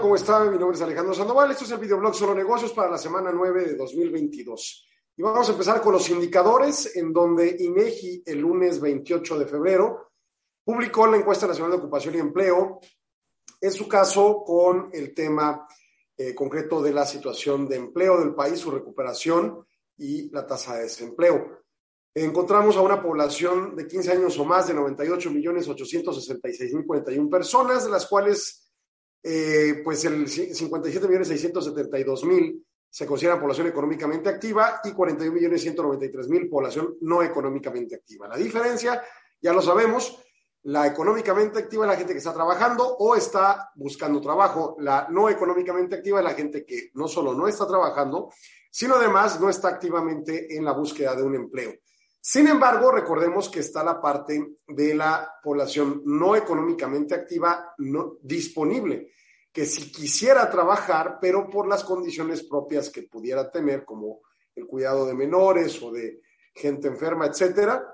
¿Cómo 0.00 0.16
están? 0.16 0.50
Mi 0.50 0.56
nombre 0.56 0.76
es 0.76 0.82
Alejandro 0.82 1.12
Sandoval. 1.12 1.50
Esto 1.50 1.64
es 1.64 1.72
el 1.72 1.78
videoblog 1.78 2.14
Solo 2.14 2.34
Negocios 2.34 2.72
para 2.72 2.90
la 2.90 2.96
semana 2.96 3.30
9 3.32 3.66
de 3.66 3.74
2022. 3.74 4.88
Y 5.14 5.22
vamos 5.22 5.46
a 5.46 5.52
empezar 5.52 5.82
con 5.82 5.92
los 5.92 6.08
indicadores, 6.08 6.96
en 6.96 7.12
donde 7.12 7.54
INEGI 7.58 8.22
el 8.24 8.38
lunes 8.38 8.80
28 8.80 9.38
de 9.38 9.46
febrero 9.46 10.12
publicó 10.64 11.06
la 11.06 11.18
encuesta 11.18 11.46
nacional 11.46 11.72
de 11.72 11.78
ocupación 11.78 12.14
y 12.14 12.18
empleo, 12.18 12.80
en 13.60 13.72
su 13.72 13.86
caso 13.86 14.42
con 14.42 14.88
el 14.90 15.12
tema 15.12 15.68
eh, 16.16 16.34
concreto 16.34 16.80
de 16.80 16.94
la 16.94 17.04
situación 17.04 17.68
de 17.68 17.76
empleo 17.76 18.18
del 18.20 18.34
país, 18.34 18.58
su 18.58 18.70
recuperación 18.70 19.66
y 19.98 20.30
la 20.30 20.46
tasa 20.46 20.76
de 20.76 20.84
desempleo. 20.84 21.60
Encontramos 22.14 22.74
a 22.76 22.80
una 22.80 23.02
población 23.02 23.76
de 23.76 23.86
15 23.86 24.12
años 24.12 24.38
o 24.38 24.46
más 24.46 24.66
de 24.66 24.74
98 24.74 25.30
millones 25.30 25.68
866 25.68 26.72
mil 26.72 26.86
41 26.86 27.28
personas, 27.28 27.84
de 27.84 27.90
las 27.90 28.06
cuales 28.06 28.69
eh, 29.22 29.80
pues 29.84 30.04
el 30.04 30.28
57 30.28 31.06
millones 31.06 31.28
672 31.28 32.24
mil 32.24 32.64
se 32.88 33.06
considera 33.06 33.40
población 33.40 33.68
económicamente 33.68 34.28
activa 34.28 34.80
y 34.82 34.92
41 34.92 35.32
millones 35.32 35.62
193 35.62 36.28
mil 36.28 36.48
población 36.48 36.96
no 37.02 37.22
económicamente 37.22 37.94
activa. 37.94 38.26
La 38.26 38.36
diferencia, 38.36 39.02
ya 39.40 39.52
lo 39.52 39.62
sabemos, 39.62 40.18
la 40.64 40.86
económicamente 40.86 41.58
activa 41.58 41.84
es 41.84 41.90
la 41.90 41.96
gente 41.96 42.12
que 42.12 42.18
está 42.18 42.34
trabajando 42.34 42.96
o 42.98 43.14
está 43.14 43.70
buscando 43.76 44.20
trabajo. 44.20 44.76
La 44.80 45.06
no 45.08 45.30
económicamente 45.30 45.96
activa 45.96 46.18
es 46.18 46.24
la 46.24 46.34
gente 46.34 46.66
que 46.66 46.90
no 46.94 47.08
solo 47.08 47.32
no 47.32 47.48
está 47.48 47.66
trabajando, 47.66 48.30
sino 48.70 48.96
además 48.96 49.40
no 49.40 49.48
está 49.48 49.68
activamente 49.68 50.54
en 50.54 50.64
la 50.64 50.72
búsqueda 50.72 51.14
de 51.14 51.22
un 51.22 51.34
empleo. 51.34 51.72
Sin 52.20 52.48
embargo, 52.48 52.90
recordemos 52.90 53.48
que 53.48 53.60
está 53.60 53.82
la 53.82 54.00
parte 54.00 54.58
de 54.66 54.94
la 54.94 55.32
población 55.42 56.02
no 56.04 56.36
económicamente 56.36 57.14
activa 57.14 57.74
no 57.78 58.18
disponible, 58.20 59.12
que 59.50 59.64
si 59.64 59.90
quisiera 59.90 60.50
trabajar, 60.50 61.18
pero 61.20 61.48
por 61.48 61.66
las 61.66 61.82
condiciones 61.82 62.42
propias 62.42 62.90
que 62.90 63.04
pudiera 63.04 63.50
tener, 63.50 63.84
como 63.84 64.20
el 64.54 64.66
cuidado 64.66 65.06
de 65.06 65.14
menores 65.14 65.82
o 65.82 65.90
de 65.90 66.20
gente 66.54 66.88
enferma, 66.88 67.26
etcétera, 67.26 67.84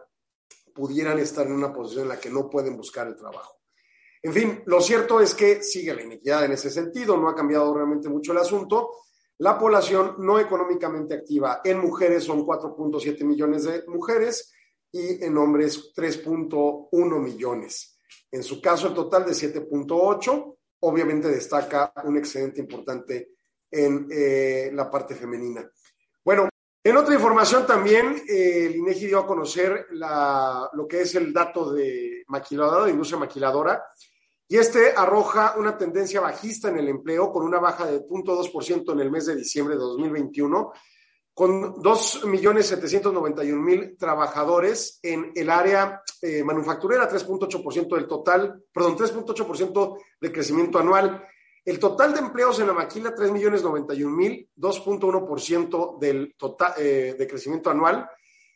pudieran 0.75 1.19
estar 1.19 1.47
en 1.47 1.53
una 1.53 1.73
posición 1.73 2.03
en 2.03 2.09
la 2.11 2.21
que 2.21 2.31
no 2.31 2.51
pueden 2.51 2.77
buscar 2.77 3.07
el 3.07 3.17
trabajo. 3.17 3.61
En 4.23 4.33
fin, 4.33 4.63
lo 4.67 4.81
cierto 4.81 5.21
es 5.21 5.35
que 5.35 5.63
sigue 5.63 5.95
la 5.95 6.03
inequidad 6.03 6.45
en 6.45 6.53
ese 6.53 6.69
sentido, 6.69 7.17
no 7.17 7.29
ha 7.29 7.35
cambiado 7.35 7.73
realmente 7.73 8.09
mucho 8.09 8.33
el 8.33 8.39
asunto 8.39 8.91
la 9.39 9.59
población 9.59 10.17
no 10.19 10.39
económicamente 10.39 11.15
activa 11.15 11.61
en 11.63 11.79
mujeres 11.79 12.25
son 12.25 12.45
4.7 12.45 13.25
millones 13.25 13.65
de 13.65 13.85
mujeres 13.87 14.53
y 14.91 15.23
en 15.23 15.37
hombres 15.37 15.93
3.1 15.95 17.21
millones. 17.21 17.99
En 18.31 18.43
su 18.43 18.61
caso, 18.61 18.89
el 18.89 18.95
total 18.95 19.27
de 19.27 19.33
7.8, 19.33 20.57
obviamente 20.81 21.29
destaca 21.29 21.93
un 22.05 22.17
excedente 22.17 22.61
importante 22.61 23.33
en 23.71 24.09
eh, 24.11 24.71
la 24.73 24.91
parte 24.91 25.15
femenina. 25.15 25.69
Bueno, 26.25 26.49
en 26.83 26.97
otra 26.97 27.15
información 27.15 27.67
también, 27.67 28.23
eh, 28.29 28.67
el 28.67 28.77
INEGI 28.77 29.09
dio 29.09 29.19
a 29.19 29.27
conocer 29.27 29.87
lo 29.91 30.87
que 30.89 31.03
es 31.03 31.15
el 31.15 31.33
dato 31.33 31.73
de 31.73 32.25
maquiladora, 32.29 32.85
de 32.85 32.93
industria 32.93 33.19
maquiladora, 33.19 33.85
y 34.49 34.59
este 34.59 34.93
arroja 34.97 35.57
una 35.59 35.77
tendencia 35.77 36.21
bajista 36.21 36.69
en 36.69 36.79
el 36.79 36.87
empleo 36.89 37.33
con 37.33 37.43
una 37.43 37.59
baja 37.59 37.85
de 37.87 37.99
0.2% 38.01 38.93
en 38.93 39.01
el 39.01 39.11
mes 39.11 39.27
de 39.27 39.35
diciembre 39.35 39.75
de 39.75 39.81
2021, 39.81 40.73
con 41.35 41.75
2.791.000 41.83 43.99
trabajadores 43.99 45.01
en 45.03 45.33
el 45.35 45.51
área 45.51 46.01
eh, 46.23 46.45
manufacturera, 46.45 47.11
3.8% 47.11 47.93
del 47.95 48.07
total, 48.07 48.63
perdón, 48.73 48.97
3.8% 48.97 49.99
de 50.21 50.33
crecimiento 50.33 50.79
anual. 50.79 51.27
El 51.65 51.81
total 51.81 52.15
de 52.15 52.21
empleos 52.21 52.61
en 52.61 52.69
la 52.69 52.73
maquila, 52.73 53.13
3.091.000, 53.15 54.51
2.1% 54.57 55.99
del 55.99 56.37
total 56.39 56.73
eh, 56.79 57.17
de 57.19 57.27
crecimiento 57.27 57.71
anual. 57.71 58.09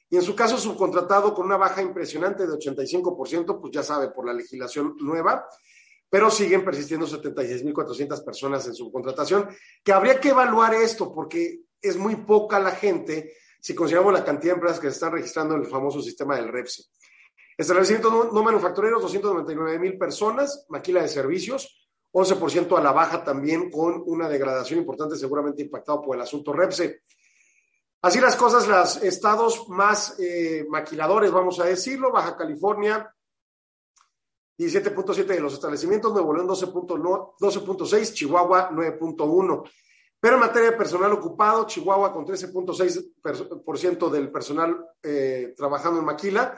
Y 0.09 0.15
en 0.17 0.23
su 0.23 0.37
caso 0.37 0.57
subcontratado 0.57 1.35
con 1.35 1.47
una 1.47 1.57
baja 1.57 1.83
impresionante 1.83 2.47
de 2.47 2.53
85%, 2.53 3.61
pues 3.61 3.73
ya 3.73 3.83
sabe, 3.83 4.11
por 4.11 4.25
la 4.25 4.33
legislación 4.33 4.95
nueva 5.01 5.45
pero 6.11 6.31
siguen 6.31 6.65
persistiendo 6.65 7.07
76.400 7.07 8.25
personas 8.25 8.67
en 8.67 8.75
su 8.75 8.91
contratación, 8.91 9.49
que 9.83 9.93
habría 9.93 10.21
que 10.21 10.31
evaluar 10.31 10.75
esto 10.75 11.13
porque 11.15 11.61
es 11.81 11.97
muy 11.97 12.17
poca 12.17 12.59
la 12.59 12.73
gente 12.73 13.33
si 13.61 13.75
consideramos 13.75 14.13
la 14.13 14.25
cantidad 14.25 14.55
de 14.55 14.57
empresas 14.57 14.81
que 14.81 14.89
se 14.89 14.95
están 14.95 15.13
registrando 15.13 15.55
en 15.55 15.63
el 15.63 15.67
famoso 15.67 16.03
sistema 16.03 16.35
del 16.35 16.49
REPSE. 16.49 16.85
Establecimientos 17.57 18.13
no, 18.13 18.25
no 18.33 18.43
manufactureros, 18.43 19.03
299.000 19.05 19.99
personas, 19.99 20.67
maquila 20.69 21.03
de 21.03 21.09
servicios, 21.09 21.89
11% 22.13 22.77
a 22.77 22.83
la 22.83 22.93
baja 22.93 23.23
también 23.23 23.71
con 23.71 24.03
una 24.07 24.29
degradación 24.29 24.81
importante 24.81 25.17
seguramente 25.17 25.63
impactado 25.63 26.03
por 26.03 26.17
el 26.17 26.23
asunto 26.23 26.53
REPSE. 26.53 27.03
Así 28.03 28.19
las 28.19 28.35
cosas, 28.35 28.67
los 28.67 29.03
estados 29.03 29.69
más 29.69 30.19
eh, 30.19 30.65
maquiladores, 30.69 31.31
vamos 31.31 31.61
a 31.61 31.67
decirlo, 31.67 32.11
Baja 32.11 32.35
California, 32.35 33.15
17.7 34.61 35.25
de 35.25 35.41
los 35.41 35.55
establecimientos, 35.55 36.13
Nuevo 36.13 36.35
León 36.35 36.47
12.6, 36.47 38.13
Chihuahua 38.13 38.71
9.1. 38.71 39.71
Pero 40.21 40.35
en 40.35 40.41
materia 40.41 40.73
de 40.73 40.77
personal 40.77 41.11
ocupado, 41.13 41.67
Chihuahua 41.67 42.13
con 42.13 42.27
13.6% 42.27 44.11
del 44.11 44.31
personal 44.31 44.85
eh, 45.03 45.55
trabajando 45.57 46.01
en 46.01 46.05
maquila, 46.05 46.55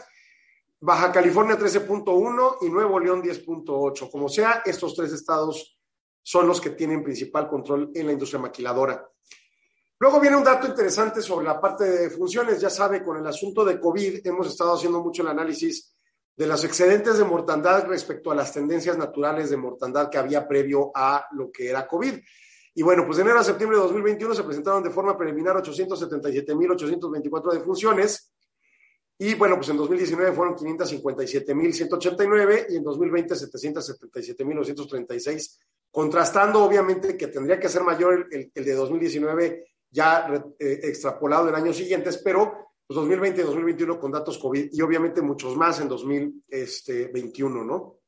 Baja 0.80 1.12
California 1.12 1.56
13.1 1.56 2.56
y 2.62 2.68
Nuevo 2.68 2.98
León 2.98 3.22
10.8. 3.22 4.10
Como 4.10 4.28
sea, 4.28 4.62
estos 4.66 4.96
tres 4.96 5.12
estados 5.12 5.78
son 6.24 6.48
los 6.48 6.60
que 6.60 6.70
tienen 6.70 7.04
principal 7.04 7.46
control 7.46 7.92
en 7.94 8.06
la 8.06 8.12
industria 8.12 8.40
maquiladora. 8.40 9.08
Luego 10.00 10.18
viene 10.18 10.36
un 10.36 10.42
dato 10.42 10.66
interesante 10.66 11.22
sobre 11.22 11.46
la 11.46 11.60
parte 11.60 11.84
de 11.84 12.10
funciones. 12.10 12.60
Ya 12.60 12.68
sabe, 12.68 13.04
con 13.04 13.16
el 13.16 13.26
asunto 13.28 13.64
de 13.64 13.78
COVID 13.78 14.26
hemos 14.26 14.48
estado 14.48 14.74
haciendo 14.74 15.00
mucho 15.00 15.22
el 15.22 15.28
análisis 15.28 15.94
de 16.36 16.46
los 16.46 16.62
excedentes 16.64 17.18
de 17.18 17.24
mortandad 17.24 17.86
respecto 17.86 18.30
a 18.30 18.34
las 18.34 18.52
tendencias 18.52 18.96
naturales 18.96 19.50
de 19.50 19.56
mortandad 19.56 20.08
que 20.10 20.18
había 20.18 20.46
previo 20.48 20.90
a 20.94 21.26
lo 21.32 21.50
que 21.52 21.68
era 21.68 21.86
COVID. 21.86 22.14
Y 22.74 22.82
bueno, 22.82 23.04
pues 23.04 23.18
de 23.18 23.22
enero 23.22 23.40
a 23.40 23.44
septiembre 23.44 23.76
de 23.76 23.82
2021 23.84 24.34
se 24.34 24.44
presentaron 24.44 24.82
de 24.82 24.88
forma 24.90 25.14
preliminar 25.16 25.56
877.824 25.56 27.52
defunciones. 27.52 28.32
Y 29.18 29.34
bueno, 29.34 29.56
pues 29.56 29.68
en 29.68 29.76
2019 29.76 30.32
fueron 30.32 30.56
557.189 30.56 32.66
y 32.70 32.76
en 32.76 32.82
2020 32.82 33.34
777.936, 33.34 35.58
contrastando 35.90 36.64
obviamente 36.64 37.14
que 37.16 37.26
tendría 37.28 37.60
que 37.60 37.68
ser 37.68 37.82
mayor 37.82 38.26
el, 38.32 38.50
el 38.54 38.64
de 38.64 38.72
2019 38.72 39.66
ya 39.92 40.26
eh, 40.58 40.80
extrapolado 40.84 41.50
en 41.50 41.54
años 41.54 41.76
siguientes, 41.76 42.18
pero 42.24 42.71
2020 42.88 43.40
y 43.40 43.44
2021 43.44 43.98
con 43.98 44.12
datos 44.12 44.38
COVID 44.38 44.70
y 44.72 44.82
obviamente 44.82 45.22
muchos 45.22 45.56
más 45.56 45.80
en 45.80 45.88
2021, 45.88 47.64
¿no? 47.64 47.98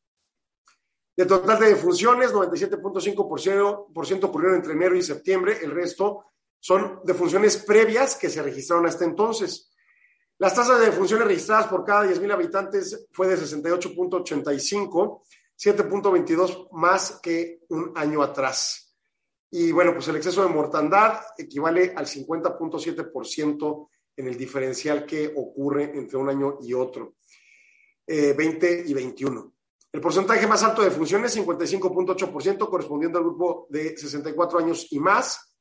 De 1.17 1.27
total 1.27 1.61
de 1.61 1.69
defunciones, 1.69 2.33
97.5% 2.33 4.25
ocurrieron 4.25 4.57
entre 4.57 4.73
enero 4.73 4.97
y 4.97 5.03
septiembre, 5.03 5.59
el 5.63 5.71
resto 5.71 6.33
son 6.59 7.01
defunciones 7.05 7.59
previas 7.59 8.17
que 8.17 8.31
se 8.31 8.43
registraron 8.43 8.87
hasta 8.87 9.05
entonces. 9.05 9.71
Las 10.39 10.55
tasas 10.55 10.81
de 10.81 10.87
defunciones 10.87 11.29
registradas 11.29 11.69
por 11.69 11.85
cada 11.85 12.07
10.000 12.07 12.33
habitantes 12.33 13.07
fue 13.13 13.29
de 13.29 13.37
68.85, 13.37 15.23
7.22 15.57 16.69
más 16.73 17.21
que 17.23 17.61
un 17.69 17.93
año 17.95 18.23
atrás. 18.23 18.97
Y 19.51 19.71
bueno, 19.71 19.93
pues 19.93 20.09
el 20.09 20.17
exceso 20.17 20.43
de 20.43 20.49
mortandad 20.49 21.21
equivale 21.39 21.93
al 21.95 22.07
50.7% 22.07 23.89
en 24.17 24.29
el 24.29 24.37
diferencial 24.37 25.05
que 25.05 25.33
ocurre 25.35 25.97
entre 25.97 26.17
un 26.17 26.29
año 26.29 26.59
y 26.61 26.73
otro, 26.73 27.17
20 28.07 28.81
eh, 28.81 28.85
y 28.87 28.95
21. 28.95 29.55
El 29.93 30.01
porcentaje 30.01 30.47
más 30.47 30.63
alto 30.65 30.83
de 30.83 30.91
funciones, 30.91 31.37
55.8%, 31.37 32.69
correspondiendo 32.69 33.19
al 33.19 33.25
grupo 33.25 33.67
de 33.71 33.97
64 33.97 34.59
años 34.59 34.89
y 34.91 34.99
más. 34.99 35.57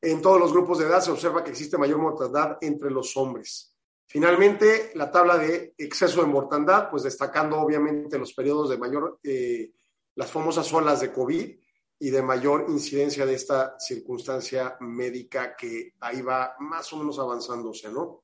En 0.00 0.20
todos 0.20 0.38
los 0.38 0.52
grupos 0.52 0.78
de 0.78 0.84
edad 0.84 1.00
se 1.00 1.10
observa 1.10 1.42
que 1.42 1.50
existe 1.50 1.78
mayor 1.78 1.98
mortandad 1.98 2.58
entre 2.60 2.90
los 2.90 3.16
hombres. 3.16 3.74
Finalmente, 4.06 4.92
la 4.94 5.10
tabla 5.10 5.36
de 5.38 5.74
exceso 5.76 6.20
de 6.20 6.26
mortandad, 6.26 6.90
pues 6.90 7.02
destacando 7.02 7.58
obviamente 7.58 8.18
los 8.18 8.32
periodos 8.32 8.70
de 8.70 8.78
mayor, 8.78 9.18
eh, 9.22 9.72
las 10.14 10.30
famosas 10.30 10.72
olas 10.72 11.00
de 11.00 11.12
COVID, 11.12 11.58
y 12.00 12.10
de 12.10 12.22
mayor 12.22 12.66
incidencia 12.68 13.26
de 13.26 13.34
esta 13.34 13.78
circunstancia 13.78 14.76
médica 14.80 15.56
que 15.56 15.94
ahí 16.00 16.22
va 16.22 16.54
más 16.60 16.92
o 16.92 16.96
menos 16.98 17.18
avanzándose, 17.18 17.90
¿no? 17.90 18.22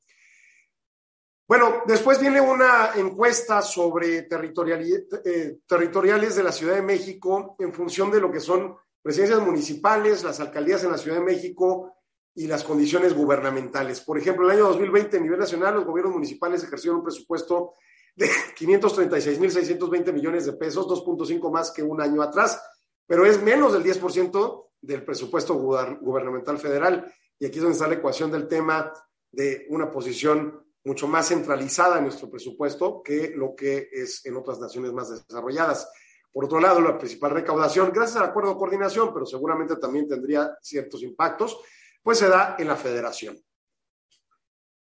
Bueno, 1.46 1.82
después 1.86 2.18
viene 2.20 2.40
una 2.40 2.92
encuesta 2.96 3.60
sobre 3.60 4.18
eh, 4.18 5.58
territoriales 5.66 6.36
de 6.36 6.42
la 6.42 6.52
Ciudad 6.52 6.74
de 6.74 6.82
México 6.82 7.54
en 7.58 7.72
función 7.72 8.10
de 8.10 8.20
lo 8.20 8.32
que 8.32 8.40
son 8.40 8.76
presidencias 9.02 9.42
municipales, 9.42 10.24
las 10.24 10.40
alcaldías 10.40 10.84
en 10.84 10.92
la 10.92 10.98
Ciudad 10.98 11.18
de 11.18 11.24
México 11.24 11.96
y 12.34 12.46
las 12.46 12.64
condiciones 12.64 13.12
gubernamentales. 13.14 14.00
Por 14.00 14.16
ejemplo, 14.16 14.46
el 14.46 14.56
año 14.56 14.68
2020 14.68 15.18
a 15.18 15.20
nivel 15.20 15.38
nacional 15.38 15.74
los 15.74 15.84
gobiernos 15.84 16.14
municipales 16.14 16.64
ejercieron 16.64 17.00
un 17.00 17.04
presupuesto 17.04 17.74
de 18.16 18.26
536.620 18.58 20.12
millones 20.14 20.46
de 20.46 20.54
pesos, 20.54 20.86
2.5 20.86 21.52
más 21.52 21.72
que 21.72 21.82
un 21.82 22.00
año 22.00 22.22
atrás 22.22 22.58
pero 23.06 23.26
es 23.26 23.42
menos 23.42 23.72
del 23.72 23.84
10% 23.84 24.68
del 24.80 25.04
presupuesto 25.04 25.54
gubernamental 25.54 26.58
federal. 26.58 27.12
Y 27.38 27.46
aquí 27.46 27.56
es 27.56 27.62
donde 27.62 27.74
está 27.74 27.88
la 27.88 27.94
ecuación 27.94 28.30
del 28.30 28.48
tema 28.48 28.92
de 29.30 29.66
una 29.70 29.90
posición 29.90 30.64
mucho 30.84 31.08
más 31.08 31.28
centralizada 31.28 31.98
en 31.98 32.04
nuestro 32.04 32.30
presupuesto 32.30 33.02
que 33.02 33.32
lo 33.34 33.54
que 33.54 33.88
es 33.90 34.24
en 34.26 34.36
otras 34.36 34.60
naciones 34.60 34.92
más 34.92 35.10
desarrolladas. 35.10 35.90
Por 36.30 36.44
otro 36.44 36.60
lado, 36.60 36.80
la 36.80 36.98
principal 36.98 37.30
recaudación, 37.30 37.92
gracias 37.92 38.20
al 38.20 38.28
acuerdo 38.28 38.50
de 38.50 38.58
coordinación, 38.58 39.12
pero 39.14 39.24
seguramente 39.24 39.76
también 39.76 40.08
tendría 40.08 40.56
ciertos 40.60 41.02
impactos, 41.02 41.60
pues 42.02 42.18
se 42.18 42.28
da 42.28 42.56
en 42.58 42.68
la 42.68 42.76
federación. 42.76 43.38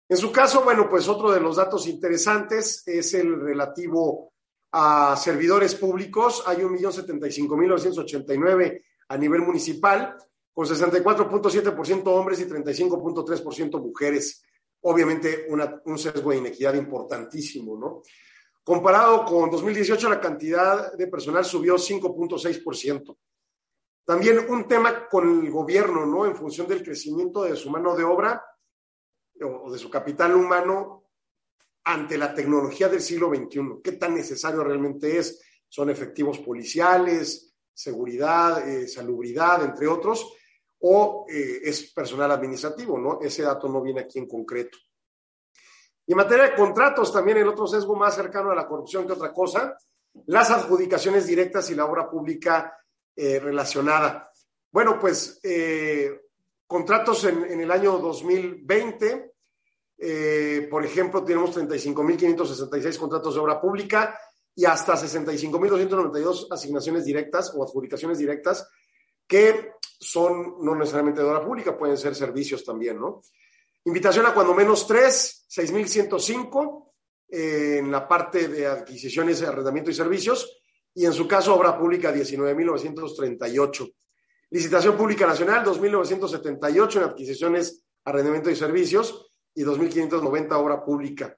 En 0.09 0.17
su 0.17 0.33
caso, 0.33 0.63
bueno, 0.63 0.89
pues 0.89 1.09
otro 1.09 1.31
de 1.31 1.41
los 1.41 1.57
datos 1.57 1.87
interesantes 1.87 2.87
es 2.87 3.15
el 3.15 3.41
relativo 3.41 4.33
a 4.73 5.17
servidores 5.17 5.75
públicos. 5.75 6.43
Hay 6.47 6.59
1.075.989 6.59 8.83
a 9.09 9.17
nivel 9.17 9.43
municipal, 9.43 10.17
con 10.53 10.67
64.7% 10.67 12.07
hombres 12.07 12.41
y 12.41 12.47
35.3% 12.47 13.81
mujeres. 13.81 14.43
Obviamente 14.83 15.47
un 15.85 15.99
sesgo 15.99 16.31
de 16.31 16.39
inequidad 16.39 16.75
importantísimo, 16.75 17.77
¿no? 17.77 18.03
Comparado 18.63 19.25
con 19.25 19.51
2018, 19.51 20.09
la 20.09 20.21
cantidad 20.21 20.93
de 20.93 21.07
personal 21.07 21.45
subió 21.45 21.77
5.6%. 21.77 23.17
También 24.05 24.47
un 24.49 24.67
tema 24.67 25.09
con 25.09 25.45
el 25.45 25.51
gobierno, 25.51 26.07
¿no? 26.07 26.27
En 26.27 26.35
función 26.35 26.67
del 26.67 26.83
crecimiento 26.83 27.45
de 27.45 27.57
su 27.57 27.71
mano 27.71 27.97
de 27.97 28.05
obra, 28.05 28.45
o 29.43 29.71
de 29.71 29.79
su 29.79 29.91
capital 29.91 30.35
humano 30.35 31.06
ante 31.87 32.19
la 32.19 32.35
tecnología 32.35 32.89
del 32.89 33.01
siglo 33.01 33.29
XXI. 33.29 33.81
¿Qué 33.83 33.93
tan 33.93 34.15
necesario 34.15 34.65
realmente 34.65 35.19
es? 35.19 35.41
Son 35.69 35.89
efectivos 35.89 36.41
policiales, 36.41 37.55
seguridad, 37.73 38.69
eh, 38.69 38.89
salubridad, 38.89 39.65
entre 39.65 39.87
otros, 39.87 40.35
o 40.81 41.27
eh, 41.29 41.61
es 41.63 41.93
personal 41.93 42.33
administrativo, 42.33 42.99
¿no? 42.99 43.21
Ese 43.21 43.43
dato 43.43 43.69
no 43.69 43.81
viene 43.83 44.01
aquí 44.01 44.19
en 44.19 44.27
concreto. 44.27 44.79
Y 46.07 46.13
en 46.13 46.17
materia 46.17 46.49
de 46.49 46.55
contratos, 46.57 47.13
también 47.13 47.39
el 47.39 47.49
otro 47.49 47.69
sesgo 47.69 47.95
más 47.95 48.17
cercano 48.17 48.51
a 48.51 48.57
la 48.57 48.67
corrupción 48.67 49.07
que 49.07 49.13
otra 49.13 49.33
cosa, 49.33 49.77
las 50.27 50.51
adjudicaciones 50.51 51.27
directas 51.27 51.71
y 51.71 51.77
la 51.77 51.85
obra 51.85 52.11
pública 52.11 52.77
eh, 53.15 53.39
relacionada. 53.39 54.31
Bueno, 54.73 54.99
pues 54.99 55.41
contratos 56.67 57.25
en, 57.25 57.61
el 57.61 57.71
año 57.71 57.99
2020. 57.99 59.36
Eh, 59.99 60.69
por 60.71 60.85
ejemplo, 60.85 61.25
tenemos 61.25 61.57
35.566 61.57 62.99
contratos 62.99 63.35
de 63.35 63.41
obra 63.41 63.61
pública 63.61 64.19
y 64.55 64.65
hasta 64.65 64.95
65.292 64.95 66.49
asignaciones 66.51 67.05
directas 67.05 67.53
o 67.55 67.63
adjudicaciones 67.63 68.19
directas 68.19 68.69
que 69.27 69.73
son 69.99 70.57
no 70.61 70.75
necesariamente 70.75 71.23
de 71.23 71.29
obra 71.29 71.45
pública, 71.45 71.77
pueden 71.77 71.97
ser 71.97 72.15
servicios 72.15 72.65
también, 72.65 73.01
¿no? 73.01 73.23
Invitación 73.85 74.27
a 74.27 74.35
cuando 74.35 74.55
menos 74.55 74.87
tres, 74.87 75.47
6.105 75.49 76.93
eh, 77.29 77.79
en 77.79 77.91
la 77.91 78.07
parte 78.07 78.49
de 78.49 78.67
adquisiciones, 78.67 79.43
arrendamiento 79.43 79.91
y 79.91 79.95
servicios, 79.95 80.61
y 80.95 81.07
en 81.07 81.13
su 81.13 81.27
caso 81.27 81.55
obra 81.55 81.79
pública 81.79 82.13
19.938. 82.13 83.95
Licitación 84.51 84.97
Pública 84.97 85.27
Nacional, 85.27 85.65
2.978 85.65 86.97
en 86.97 87.03
adquisiciones, 87.03 87.85
arrendamiento 88.05 88.51
y 88.51 88.57
servicios 88.57 89.26
y 89.57 89.65
2.590 89.65 90.53
obra 90.53 90.85
pública. 90.85 91.37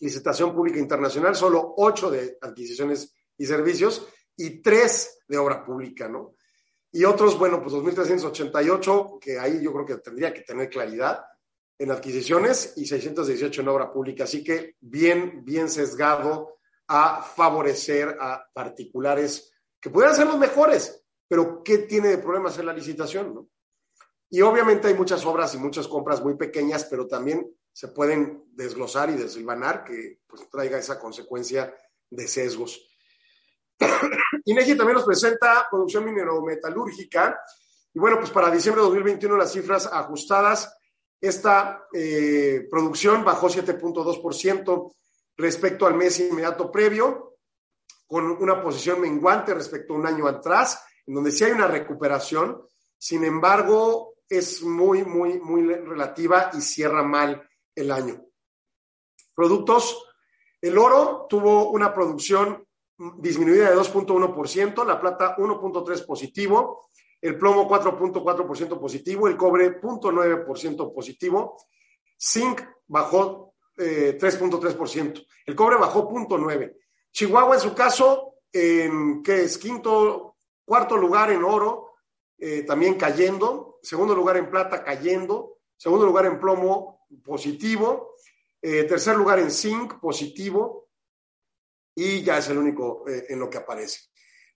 Licitación 0.00 0.54
Pública 0.54 0.78
Internacional, 0.78 1.36
solo 1.36 1.74
8 1.76 2.10
de 2.10 2.38
adquisiciones 2.40 3.14
y 3.38 3.46
servicios 3.46 4.06
y 4.36 4.60
3 4.60 5.24
de 5.28 5.38
obra 5.38 5.64
pública, 5.64 6.08
¿no? 6.08 6.34
Y 6.92 7.04
otros, 7.04 7.38
bueno, 7.38 7.62
pues 7.62 7.74
2.388, 7.74 9.18
que 9.20 9.38
ahí 9.38 9.62
yo 9.62 9.72
creo 9.72 9.86
que 9.86 9.96
tendría 9.96 10.32
que 10.32 10.42
tener 10.42 10.70
claridad 10.70 11.24
en 11.78 11.90
adquisiciones 11.90 12.72
y 12.76 12.86
618 12.86 13.60
en 13.60 13.68
obra 13.68 13.92
pública. 13.92 14.24
Así 14.24 14.42
que 14.42 14.76
bien, 14.80 15.44
bien 15.44 15.68
sesgado 15.68 16.56
a 16.88 17.22
favorecer 17.22 18.16
a 18.18 18.46
particulares 18.52 19.52
que 19.78 19.90
pudieran 19.90 20.16
ser 20.16 20.26
los 20.26 20.38
mejores, 20.38 21.04
pero 21.28 21.62
¿qué 21.62 21.78
tiene 21.78 22.08
de 22.08 22.18
problemas 22.18 22.58
en 22.58 22.66
la 22.66 22.72
licitación? 22.72 23.34
¿no? 23.34 23.48
Y 24.36 24.42
obviamente 24.42 24.88
hay 24.88 24.92
muchas 24.92 25.24
obras 25.24 25.54
y 25.54 25.56
muchas 25.56 25.88
compras 25.88 26.22
muy 26.22 26.34
pequeñas, 26.34 26.84
pero 26.90 27.06
también 27.06 27.56
se 27.72 27.88
pueden 27.88 28.44
desglosar 28.52 29.08
y 29.08 29.14
desilvanar 29.14 29.82
que 29.82 30.20
pues, 30.26 30.46
traiga 30.50 30.76
esa 30.76 31.00
consecuencia 31.00 31.74
de 32.10 32.28
sesgos. 32.28 32.86
INEGI 34.44 34.76
también 34.76 34.96
nos 34.96 35.06
presenta 35.06 35.66
producción 35.70 36.04
minerometalúrgica. 36.04 37.40
Y 37.94 37.98
bueno, 37.98 38.18
pues 38.18 38.28
para 38.28 38.50
diciembre 38.50 38.82
de 38.82 38.88
2021 38.88 39.38
las 39.38 39.52
cifras 39.54 39.86
ajustadas, 39.90 40.70
esta 41.18 41.86
eh, 41.94 42.68
producción 42.70 43.24
bajó 43.24 43.48
7.2% 43.48 44.92
respecto 45.38 45.86
al 45.86 45.94
mes 45.94 46.20
inmediato 46.20 46.70
previo, 46.70 47.38
con 48.06 48.32
una 48.32 48.62
posición 48.62 49.00
menguante 49.00 49.54
respecto 49.54 49.94
a 49.94 49.96
un 49.96 50.06
año 50.06 50.26
atrás 50.26 50.84
en 51.06 51.14
donde 51.14 51.32
sí 51.32 51.42
hay 51.42 51.52
una 51.52 51.68
recuperación, 51.68 52.60
sin 52.98 53.24
embargo, 53.24 54.15
es 54.28 54.62
muy, 54.62 55.04
muy, 55.04 55.40
muy 55.40 55.62
relativa 55.62 56.50
y 56.54 56.60
cierra 56.60 57.02
mal 57.02 57.48
el 57.74 57.90
año. 57.90 58.24
Productos, 59.34 60.04
el 60.60 60.78
oro 60.78 61.26
tuvo 61.28 61.70
una 61.70 61.92
producción 61.92 62.66
disminuida 63.18 63.70
de 63.70 63.76
2.1%, 63.76 64.86
la 64.86 65.00
plata 65.00 65.36
1.3 65.36 66.06
positivo, 66.06 66.88
el 67.20 67.38
plomo 67.38 67.68
4.4% 67.68 68.80
positivo, 68.80 69.28
el 69.28 69.36
cobre 69.36 69.80
0.9% 69.80 70.94
positivo, 70.94 71.56
zinc 72.18 72.62
bajó 72.86 73.54
3.3%, 73.76 75.18
eh, 75.18 75.26
el 75.44 75.54
cobre 75.54 75.76
bajó 75.76 76.08
0.9%. 76.08 76.74
Chihuahua 77.12 77.54
en 77.54 77.60
su 77.60 77.74
caso, 77.74 78.34
en 78.52 79.22
que 79.22 79.42
es 79.42 79.58
quinto 79.58 80.36
Cuarto 80.66 80.96
lugar 80.96 81.30
en 81.30 81.44
oro, 81.44 81.94
eh, 82.38 82.64
también 82.64 82.94
cayendo. 82.94 83.75
Segundo 83.86 84.16
lugar 84.16 84.36
en 84.36 84.50
plata, 84.50 84.82
cayendo. 84.82 85.58
Segundo 85.76 86.06
lugar 86.06 86.26
en 86.26 86.40
plomo, 86.40 87.06
positivo. 87.24 88.16
Eh, 88.60 88.82
tercer 88.82 89.14
lugar 89.14 89.38
en 89.38 89.52
zinc, 89.52 90.00
positivo. 90.00 90.88
Y 91.94 92.20
ya 92.24 92.38
es 92.38 92.48
el 92.48 92.58
único 92.58 93.08
eh, 93.08 93.26
en 93.28 93.38
lo 93.38 93.48
que 93.48 93.58
aparece. 93.58 94.00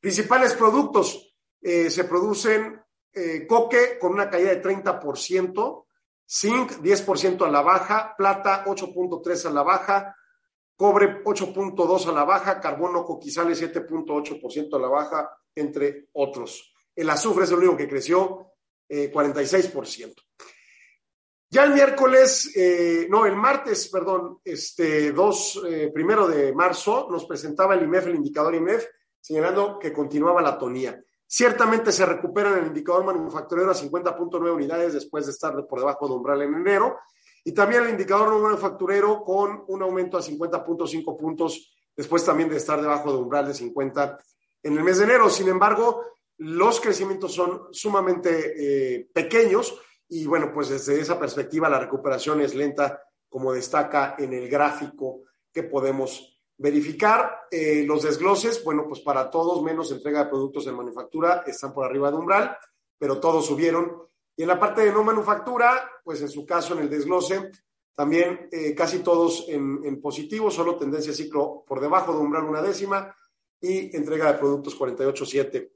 Principales 0.00 0.54
productos. 0.54 1.32
se 1.62 2.04
producen 2.04 2.82
coque 3.46 3.98
con 4.00 4.12
una 4.12 4.30
caída 4.30 4.50
de 4.50 4.62
30%, 4.62 5.84
zinc 6.26 6.72
10% 6.80 7.46
a 7.46 7.50
la 7.50 7.60
baja, 7.60 8.14
plata 8.16 8.64
8.3 8.64 9.46
a 9.46 9.50
la 9.50 9.62
baja, 9.62 10.16
cobre 10.74 11.22
8.2 11.22 12.06
a 12.08 12.12
la 12.12 12.24
baja, 12.24 12.60
carbono 12.60 13.04
coquizales 13.04 13.62
7.8% 13.62 14.74
a 14.74 14.78
la 14.78 14.88
baja, 14.88 15.30
entre 15.54 16.08
otros. 16.14 16.72
El 16.96 17.10
azufre 17.10 17.44
es 17.44 17.50
el 17.50 17.58
único 17.58 17.76
que 17.76 17.88
creció 17.88 18.49
46%. 18.90 20.08
Eh, 20.08 20.14
ya 21.52 21.64
el 21.64 21.74
miércoles, 21.74 22.52
eh, 22.54 23.08
no, 23.10 23.26
el 23.26 23.34
martes, 23.34 23.88
perdón, 23.88 24.38
este 24.44 25.10
2, 25.10 25.62
eh, 25.66 25.90
primero 25.92 26.28
de 26.28 26.52
marzo, 26.52 27.08
nos 27.10 27.24
presentaba 27.24 27.74
el 27.74 27.82
IMEF, 27.82 28.06
el 28.06 28.14
indicador 28.14 28.54
IMEF, 28.54 28.86
señalando 29.20 29.76
que 29.78 29.92
continuaba 29.92 30.42
la 30.42 30.56
tonía. 30.56 31.02
Ciertamente 31.26 31.90
se 31.90 32.06
recupera 32.06 32.50
en 32.50 32.58
el 32.58 32.66
indicador 32.68 33.04
manufacturero 33.04 33.70
a 33.70 33.74
50.9 33.74 34.54
unidades 34.54 34.94
después 34.94 35.26
de 35.26 35.32
estar 35.32 35.66
por 35.66 35.80
debajo 35.80 36.06
de 36.06 36.14
umbral 36.14 36.42
en 36.42 36.54
enero. 36.54 36.98
Y 37.44 37.52
también 37.52 37.82
el 37.84 37.90
indicador 37.90 38.40
manufacturero 38.40 39.24
con 39.24 39.64
un 39.66 39.82
aumento 39.82 40.18
a 40.18 40.22
50.5 40.22 41.16
puntos 41.16 41.74
después 41.96 42.24
también 42.24 42.48
de 42.48 42.56
estar 42.56 42.80
debajo 42.80 43.12
de 43.12 43.18
umbral 43.18 43.46
de 43.46 43.54
50 43.54 44.18
en 44.62 44.76
el 44.76 44.84
mes 44.84 44.98
de 44.98 45.04
enero. 45.04 45.28
Sin 45.30 45.48
embargo, 45.48 46.04
los 46.40 46.80
crecimientos 46.80 47.34
son 47.34 47.68
sumamente 47.70 48.54
eh, 48.56 49.10
pequeños 49.12 49.78
y 50.08 50.24
bueno, 50.26 50.50
pues 50.54 50.70
desde 50.70 50.98
esa 50.98 51.18
perspectiva 51.18 51.68
la 51.68 51.78
recuperación 51.78 52.40
es 52.40 52.54
lenta, 52.54 53.02
como 53.28 53.52
destaca 53.52 54.16
en 54.18 54.32
el 54.32 54.48
gráfico 54.48 55.24
que 55.52 55.64
podemos 55.64 56.40
verificar. 56.56 57.42
Eh, 57.50 57.84
los 57.86 58.04
desgloses, 58.04 58.64
bueno, 58.64 58.86
pues 58.88 59.00
para 59.00 59.30
todos 59.30 59.62
menos 59.62 59.92
entrega 59.92 60.24
de 60.24 60.30
productos 60.30 60.66
en 60.66 60.76
manufactura 60.76 61.44
están 61.46 61.74
por 61.74 61.84
arriba 61.84 62.10
de 62.10 62.16
umbral, 62.16 62.56
pero 62.98 63.20
todos 63.20 63.44
subieron. 63.46 64.02
Y 64.34 64.42
en 64.42 64.48
la 64.48 64.58
parte 64.58 64.80
de 64.80 64.92
no 64.92 65.04
manufactura, 65.04 65.90
pues 66.02 66.22
en 66.22 66.30
su 66.30 66.46
caso 66.46 66.72
en 66.72 66.80
el 66.80 66.88
desglose, 66.88 67.50
también 67.94 68.48
eh, 68.50 68.74
casi 68.74 69.00
todos 69.00 69.44
en, 69.48 69.82
en 69.84 70.00
positivo, 70.00 70.50
solo 70.50 70.78
tendencia 70.78 71.12
ciclo 71.12 71.64
por 71.66 71.80
debajo 71.80 72.14
de 72.14 72.18
umbral 72.20 72.44
una 72.44 72.62
décima 72.62 73.14
y 73.60 73.94
entrega 73.94 74.32
de 74.32 74.38
productos 74.38 74.78
48.7. 74.78 75.70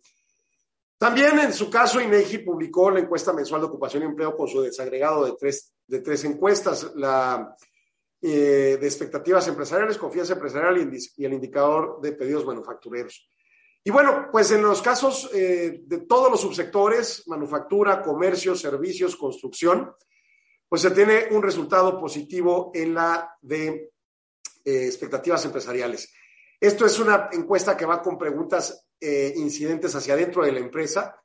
También 1.04 1.38
en 1.38 1.52
su 1.52 1.68
caso, 1.68 2.00
INEGI 2.00 2.38
publicó 2.38 2.90
la 2.90 2.98
encuesta 2.98 3.30
mensual 3.30 3.60
de 3.60 3.66
ocupación 3.66 4.02
y 4.02 4.06
empleo 4.06 4.34
con 4.34 4.48
su 4.48 4.62
desagregado 4.62 5.26
de 5.26 5.34
tres, 5.38 5.74
de 5.86 6.00
tres 6.00 6.24
encuestas, 6.24 6.92
la 6.94 7.54
eh, 8.22 8.78
de 8.80 8.86
expectativas 8.86 9.46
empresariales, 9.46 9.98
confianza 9.98 10.32
empresarial 10.32 10.78
y, 10.78 11.24
el 11.26 11.34
indicador 11.34 12.00
de 12.00 12.12
pedidos 12.12 12.46
manufactureros. 12.46 13.28
Y 13.84 13.90
bueno, 13.90 14.28
pues 14.32 14.50
en 14.52 14.62
los 14.62 14.80
casos 14.80 15.28
eh, 15.34 15.82
de 15.84 15.98
todos 16.06 16.30
los 16.30 16.40
subsectores, 16.40 17.24
manufactura, 17.26 18.00
comercio, 18.00 18.54
servicios, 18.54 19.14
construcción, 19.14 19.92
pues 20.66 20.80
se 20.80 20.90
tiene 20.92 21.26
un 21.32 21.42
resultado 21.42 22.00
positivo 22.00 22.70
en 22.72 22.94
la 22.94 23.30
de 23.42 23.92
eh, 24.64 24.86
expectativas 24.86 25.44
empresariales. 25.44 26.10
Esto 26.58 26.86
es 26.86 26.98
una 26.98 27.28
encuesta 27.30 27.76
que 27.76 27.84
va 27.84 28.00
con 28.00 28.16
preguntas 28.16 28.86
eh, 29.04 29.34
incidentes 29.36 29.94
hacia 29.94 30.14
adentro 30.14 30.42
de 30.44 30.52
la 30.52 30.60
empresa, 30.60 31.20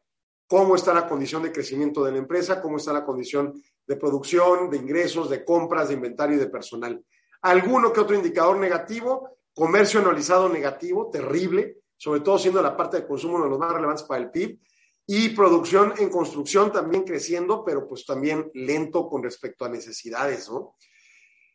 cómo 0.45 0.75
está 0.75 0.93
la 0.93 1.07
condición 1.07 1.43
de 1.43 1.51
crecimiento 1.53 2.03
de 2.03 2.11
la 2.11 2.17
empresa, 2.17 2.61
cómo 2.61 2.75
está 2.75 2.91
la 2.91 3.05
condición 3.05 3.53
de 3.87 3.95
producción, 3.95 4.69
de 4.69 4.75
ingresos, 4.75 5.29
de 5.29 5.45
compras, 5.45 5.87
de 5.87 5.93
inventario 5.93 6.35
y 6.35 6.39
de 6.39 6.47
personal. 6.47 7.01
Alguno 7.41 7.93
que 7.93 8.01
otro 8.01 8.17
indicador 8.17 8.57
negativo, 8.57 9.37
comercio 9.53 10.01
anualizado 10.01 10.49
negativo, 10.49 11.09
terrible, 11.09 11.77
sobre 11.95 12.19
todo 12.19 12.37
siendo 12.37 12.61
la 12.61 12.75
parte 12.75 12.97
de 12.97 13.07
consumo 13.07 13.35
uno 13.35 13.45
de 13.45 13.51
los 13.51 13.59
más 13.59 13.71
relevantes 13.71 14.03
para 14.03 14.21
el 14.21 14.31
PIB, 14.31 14.59
y 15.07 15.29
producción 15.29 15.93
en 15.97 16.09
construcción 16.09 16.71
también 16.71 17.03
creciendo, 17.03 17.63
pero 17.63 17.87
pues 17.87 18.05
también 18.05 18.51
lento 18.53 19.07
con 19.07 19.23
respecto 19.23 19.65
a 19.65 19.69
necesidades, 19.69 20.49
¿no? 20.49 20.75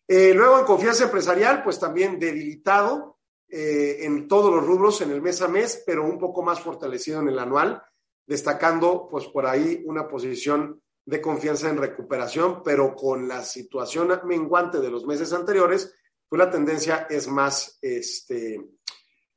Eh, 0.09 0.35
luego 0.35 0.59
en 0.59 0.65
confianza 0.65 1.05
empresarial, 1.05 1.63
pues 1.63 1.79
también 1.79 2.19
debilitado 2.19 3.14
eh, 3.57 4.05
en 4.05 4.27
todos 4.27 4.53
los 4.53 4.67
rubros 4.67 5.01
en 5.01 5.13
el 5.13 5.23
mes 5.23 5.41
a 5.41 5.47
mes, 5.47 5.85
pero 5.87 6.05
un 6.05 6.19
poco 6.19 6.43
más 6.43 6.59
fortalecido 6.61 7.21
en 7.21 7.29
el 7.29 7.39
anual, 7.39 7.81
destacando 8.27 9.07
pues 9.09 9.27
por 9.27 9.47
ahí 9.47 9.81
una 9.87 10.09
posición 10.09 10.83
de 11.07 11.21
confianza 11.21 11.71
en 11.71 11.77
recuperación, 11.77 12.65
pero 12.65 12.97
con 12.97 13.29
la 13.29 13.45
situación 13.45 14.21
menguante 14.25 14.81
de 14.81 14.91
los 14.91 15.07
meses 15.07 15.33
anteriores, 15.33 15.95
pues 16.29 16.37
la 16.37 16.51
tendencia 16.51 17.07
es 17.09 17.29
más, 17.29 17.79
este, 17.81 18.61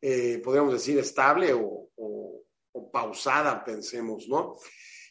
eh, 0.02 0.42
podríamos 0.44 0.74
decir, 0.74 0.98
estable 0.98 1.54
o, 1.54 1.90
o 1.96 2.92
pausada, 2.92 3.64
pensemos, 3.64 4.28
¿no? 4.28 4.56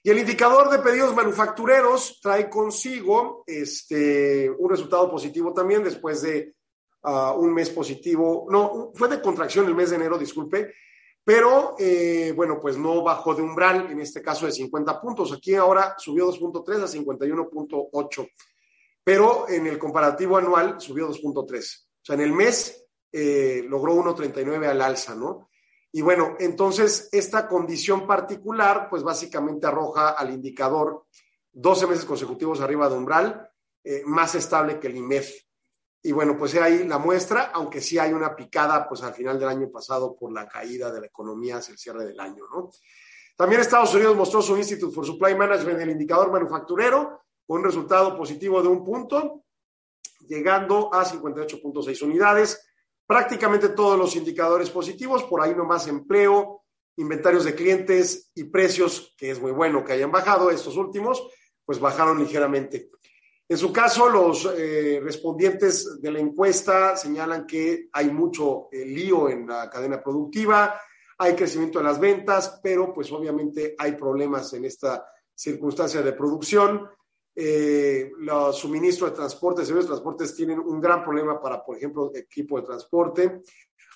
Y 0.03 0.11
el 0.11 0.19
indicador 0.19 0.69
de 0.69 0.81
pedidos 0.81 1.15
manufactureros 1.15 2.19
trae 2.21 2.51
consigo 2.51 3.45
este, 3.47 4.51
un 4.51 4.69
resultado 4.69 5.09
positivo 5.09 5.53
también 5.53 5.85
después 5.85 6.23
de 6.23 6.56
un 7.07 7.53
mes 7.53 7.71
positivo, 7.71 8.47
no, 8.51 8.91
fue 8.95 9.09
de 9.09 9.21
contracción 9.21 9.67
el 9.67 9.75
mes 9.75 9.91
de 9.91 9.97
enero, 9.97 10.19
disculpe, 10.19 10.73
pero 11.27 11.75
eh, 11.77 12.33
bueno, 12.37 12.61
pues 12.61 12.79
no 12.79 13.03
bajó 13.03 13.35
de 13.35 13.43
umbral, 13.43 13.91
en 13.91 14.01
este 14.01 14.23
caso 14.23 14.47
de 14.47 14.53
50 14.53 15.01
puntos. 15.01 15.33
Aquí 15.33 15.57
ahora 15.57 15.97
subió 15.99 16.31
2.3 16.31 16.85
a 16.85 16.87
51.8, 16.87 18.31
pero 19.03 19.49
en 19.49 19.67
el 19.67 19.77
comparativo 19.77 20.37
anual 20.37 20.81
subió 20.81 21.09
2.3. 21.09 21.81
O 21.83 22.05
sea, 22.05 22.15
en 22.15 22.21
el 22.21 22.33
mes 22.33 22.87
eh, 23.11 23.65
logró 23.69 23.97
1.39 23.97 24.69
al 24.69 24.81
alza, 24.81 25.17
¿no? 25.17 25.51
Y 25.91 26.01
bueno, 26.01 26.37
entonces 26.39 27.09
esta 27.11 27.49
condición 27.49 28.07
particular, 28.07 28.89
pues 28.89 29.03
básicamente 29.03 29.67
arroja 29.67 30.11
al 30.11 30.31
indicador 30.31 31.07
12 31.51 31.89
meses 31.89 32.05
consecutivos 32.05 32.61
arriba 32.61 32.89
de 32.89 32.97
umbral, 32.97 33.51
eh, 33.83 34.03
más 34.07 34.37
estable 34.37 34.79
que 34.79 34.87
el 34.87 34.97
IMEF. 34.97 35.46
Y 36.03 36.13
bueno, 36.13 36.37
pues 36.39 36.55
ahí 36.57 36.87
la 36.87 36.99
muestra, 36.99 37.51
aunque 37.53 37.81
sí 37.81 37.99
hay 37.99 38.13
una 38.13 38.37
picada, 38.37 38.89
pues 38.89 39.03
al 39.03 39.15
final 39.15 39.39
del 39.39 39.49
año 39.49 39.71
pasado 39.71 40.17
por 40.17 40.33
la 40.33 40.47
caída 40.47 40.93
de 40.93 41.01
la 41.01 41.07
economía 41.07 41.57
hacia 41.57 41.73
el 41.73 41.79
cierre 41.79 42.05
del 42.05 42.21
año, 42.21 42.45
¿no? 42.53 42.71
También 43.37 43.61
Estados 43.61 43.95
Unidos 43.95 44.17
mostró 44.17 44.41
su 44.41 44.57
Institute 44.57 44.95
for 44.95 45.05
Supply 45.05 45.35
Management, 45.35 45.81
el 45.81 45.91
indicador 45.91 46.31
manufacturero, 46.31 47.23
con 47.47 47.59
un 47.59 47.65
resultado 47.65 48.17
positivo 48.17 48.63
de 48.63 48.69
un 48.69 48.85
punto, 48.85 49.45
llegando 50.27 50.93
a 50.93 51.05
58.6 51.05 52.03
unidades 52.03 52.67
prácticamente 53.07 53.69
todos 53.71 53.99
los 53.99 54.17
indicadores 54.17 54.71
positivos, 54.71 55.23
por 55.25 55.41
ahí 55.41 55.55
nomás 55.55 55.87
empleo, 55.87 56.65
inventarios 56.97 57.45
de 57.45 57.55
clientes 57.55 58.33
y 58.35 58.45
precios, 58.45 59.15
que 59.17 59.31
es 59.31 59.41
muy 59.41 59.53
bueno 59.53 59.85
que 59.85 59.93
hayan 59.93 60.11
bajado 60.11 60.51
estos 60.51 60.77
últimos, 60.77 61.23
pues 61.65 61.79
bajaron 61.79 62.19
ligeramente. 62.19 62.91
En 63.49 63.57
su 63.57 63.73
caso, 63.73 64.09
los 64.09 64.45
eh, 64.57 65.01
respondientes 65.03 66.01
de 66.01 66.11
la 66.11 66.19
encuesta 66.19 66.97
señalan 66.97 67.47
que 67.47 67.89
hay 67.93 68.11
mucho 68.11 68.69
eh, 68.73 68.85
lío 68.85 69.29
en 69.29 69.47
la 69.47 69.71
cadena 69.71 70.03
productiva, 70.03 70.81
hay 71.19 71.35
crecimiento 71.35 71.79
de 71.79 71.85
las 71.85 72.01
ventas, 72.01 72.61
pero 72.63 72.93
pues 72.93 73.11
obviamente 73.13 73.77
hay 73.79 73.93
problemas 73.93 74.53
en 74.53 74.65
esta 74.65 75.07
circunstancia 75.33 76.03
de 76.03 76.13
producción. 76.13 76.89
Eh, 77.35 78.11
los 78.19 78.59
suministros 78.59 79.11
de 79.11 79.17
transporte, 79.17 79.65
servicios 79.65 79.85
de 79.85 79.95
transportes 79.95 80.35
tienen 80.35 80.59
un 80.59 80.81
gran 80.81 81.05
problema 81.05 81.41
para, 81.41 81.65
por 81.65 81.77
ejemplo, 81.77 82.11
equipo 82.15 82.61
de 82.61 82.67
transporte. 82.67 83.43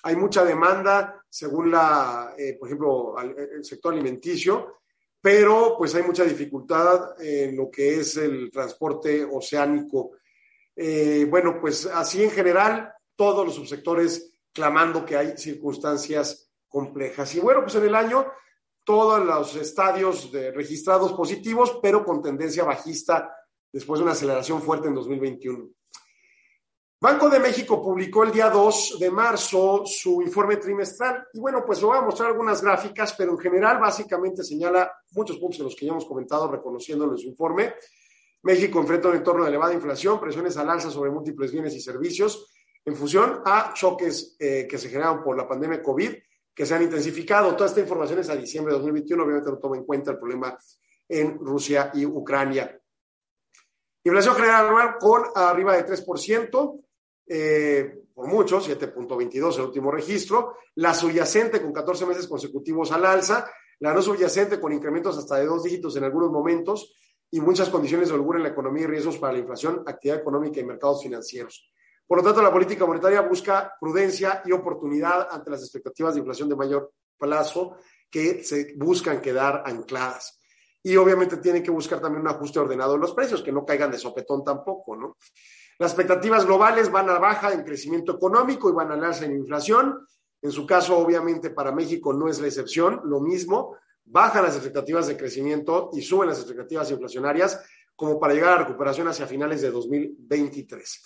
Hay 0.03 0.15
mucha 0.15 0.45
demanda, 0.45 1.23
según 1.29 1.71
la, 1.71 2.33
eh, 2.37 2.55
por 2.57 2.69
ejemplo, 2.69 3.15
el 3.19 3.63
sector 3.65 3.93
alimenticio, 3.93 4.80
pero 5.21 5.75
pues 5.77 5.93
hay 5.93 6.03
mucha 6.03 6.23
dificultad 6.23 7.21
en 7.21 7.55
lo 7.55 7.69
que 7.69 7.99
es 7.99 8.17
el 8.17 8.49
transporte 8.51 9.23
oceánico. 9.23 10.11
Eh, 10.75 11.27
bueno, 11.29 11.59
pues 11.61 11.85
así 11.85 12.23
en 12.23 12.31
general, 12.31 12.91
todos 13.15 13.45
los 13.45 13.55
subsectores 13.55 14.33
clamando 14.51 15.05
que 15.05 15.15
hay 15.15 15.37
circunstancias 15.37 16.51
complejas. 16.67 17.35
Y 17.35 17.39
bueno, 17.39 17.61
pues 17.61 17.75
en 17.75 17.83
el 17.83 17.95
año 17.95 18.25
todos 18.83 19.23
los 19.23 19.55
estadios 19.55 20.31
de, 20.31 20.51
registrados 20.51 21.13
positivos, 21.13 21.79
pero 21.81 22.03
con 22.03 22.21
tendencia 22.21 22.63
bajista 22.63 23.31
después 23.71 23.99
de 23.99 24.03
una 24.03 24.13
aceleración 24.13 24.61
fuerte 24.61 24.87
en 24.87 24.95
2021. 24.95 25.69
Banco 27.03 27.31
de 27.31 27.39
México 27.39 27.81
publicó 27.81 28.23
el 28.23 28.31
día 28.31 28.51
2 28.51 28.97
de 28.99 29.09
marzo 29.09 29.81
su 29.87 30.21
informe 30.21 30.57
trimestral 30.57 31.29
y 31.33 31.39
bueno, 31.39 31.63
pues 31.65 31.81
lo 31.81 31.87
voy 31.87 31.97
a 31.97 32.01
mostrar 32.01 32.29
algunas 32.29 32.61
gráficas, 32.61 33.15
pero 33.17 33.31
en 33.31 33.39
general 33.39 33.79
básicamente 33.79 34.43
señala 34.43 34.91
muchos 35.13 35.39
puntos 35.39 35.57
en 35.57 35.65
los 35.65 35.75
que 35.75 35.87
ya 35.87 35.93
hemos 35.93 36.05
comentado 36.05 36.47
reconociendo 36.51 37.05
en 37.05 37.17
su 37.17 37.25
informe. 37.25 37.73
México 38.43 38.79
enfrenta 38.79 39.07
un 39.09 39.15
entorno 39.15 39.43
de 39.43 39.49
elevada 39.49 39.73
inflación, 39.73 40.19
presiones 40.19 40.55
al 40.57 40.69
alza 40.69 40.91
sobre 40.91 41.09
múltiples 41.09 41.51
bienes 41.51 41.73
y 41.73 41.81
servicios 41.81 42.53
en 42.85 42.95
función 42.95 43.41
a 43.45 43.73
choques 43.73 44.35
eh, 44.37 44.67
que 44.69 44.77
se 44.77 44.89
generaron 44.89 45.23
por 45.23 45.35
la 45.35 45.47
pandemia 45.47 45.81
COVID 45.81 46.13
que 46.53 46.65
se 46.67 46.75
han 46.75 46.83
intensificado. 46.83 47.55
Toda 47.55 47.69
esta 47.69 47.81
información 47.81 48.19
es 48.19 48.29
a 48.29 48.35
diciembre 48.35 48.73
de 48.73 48.77
2021, 48.77 49.23
obviamente 49.23 49.49
no 49.49 49.57
toma 49.57 49.75
en 49.75 49.85
cuenta 49.85 50.11
el 50.11 50.19
problema 50.19 50.55
en 51.09 51.39
Rusia 51.39 51.89
y 51.95 52.05
Ucrania. 52.05 52.79
Inflación 54.03 54.35
general 54.35 54.67
anual 54.67 54.97
con 54.99 55.23
arriba 55.33 55.75
de 55.75 55.85
3%, 55.87 56.83
eh, 57.33 58.03
por 58.13 58.27
mucho, 58.27 58.59
7.22 58.59 59.55
el 59.55 59.61
último 59.61 59.89
registro. 59.89 60.57
La 60.75 60.93
subyacente 60.93 61.61
con 61.61 61.71
14 61.71 62.05
meses 62.05 62.27
consecutivos 62.27 62.91
al 62.91 63.05
alza. 63.05 63.49
La 63.79 63.93
no 63.93 64.01
subyacente 64.01 64.59
con 64.59 64.73
incrementos 64.73 65.17
hasta 65.17 65.37
de 65.37 65.45
dos 65.45 65.63
dígitos 65.63 65.95
en 65.95 66.03
algunos 66.03 66.29
momentos 66.29 66.93
y 67.31 67.39
muchas 67.39 67.69
condiciones 67.69 68.09
de 68.09 68.15
holgura 68.15 68.37
en 68.37 68.43
la 68.43 68.49
economía 68.49 68.83
y 68.83 68.87
riesgos 68.87 69.17
para 69.17 69.31
la 69.31 69.39
inflación, 69.39 69.81
actividad 69.87 70.19
económica 70.19 70.59
y 70.59 70.65
mercados 70.65 71.03
financieros. 71.03 71.71
Por 72.05 72.17
lo 72.17 72.23
tanto, 72.25 72.41
la 72.41 72.51
política 72.51 72.85
monetaria 72.85 73.21
busca 73.21 73.77
prudencia 73.79 74.43
y 74.45 74.51
oportunidad 74.51 75.29
ante 75.31 75.51
las 75.51 75.61
expectativas 75.61 76.13
de 76.13 76.19
inflación 76.19 76.49
de 76.49 76.57
mayor 76.57 76.91
plazo 77.17 77.77
que 78.09 78.43
se 78.43 78.73
buscan 78.75 79.21
quedar 79.21 79.63
ancladas. 79.65 80.41
Y 80.83 80.97
obviamente 80.97 81.37
tienen 81.37 81.63
que 81.63 81.71
buscar 81.71 82.01
también 82.01 82.23
un 82.23 82.27
ajuste 82.27 82.59
ordenado 82.59 82.93
de 82.93 82.99
los 82.99 83.13
precios, 83.13 83.41
que 83.41 83.53
no 83.53 83.65
caigan 83.65 83.91
de 83.91 83.97
sopetón 83.97 84.43
tampoco, 84.43 84.97
¿no? 84.97 85.15
Las 85.81 85.93
expectativas 85.93 86.45
globales 86.45 86.91
van 86.91 87.09
a 87.09 87.17
baja 87.17 87.51
en 87.53 87.63
crecimiento 87.63 88.11
económico 88.11 88.69
y 88.69 88.71
van 88.71 88.91
a 88.91 89.07
alza 89.07 89.25
en 89.25 89.35
inflación. 89.35 90.07
En 90.39 90.51
su 90.51 90.63
caso, 90.63 90.95
obviamente, 90.95 91.49
para 91.49 91.71
México 91.71 92.13
no 92.13 92.29
es 92.29 92.39
la 92.39 92.45
excepción. 92.45 93.01
Lo 93.05 93.19
mismo, 93.19 93.77
bajan 94.05 94.43
las 94.43 94.53
expectativas 94.53 95.07
de 95.07 95.17
crecimiento 95.17 95.89
y 95.93 96.03
suben 96.03 96.29
las 96.29 96.37
expectativas 96.37 96.91
inflacionarias 96.91 97.59
como 97.95 98.19
para 98.19 98.35
llegar 98.35 98.49
a 98.49 98.55
la 98.57 98.63
recuperación 98.65 99.07
hacia 99.07 99.25
finales 99.25 99.63
de 99.63 99.71
2023. 99.71 101.01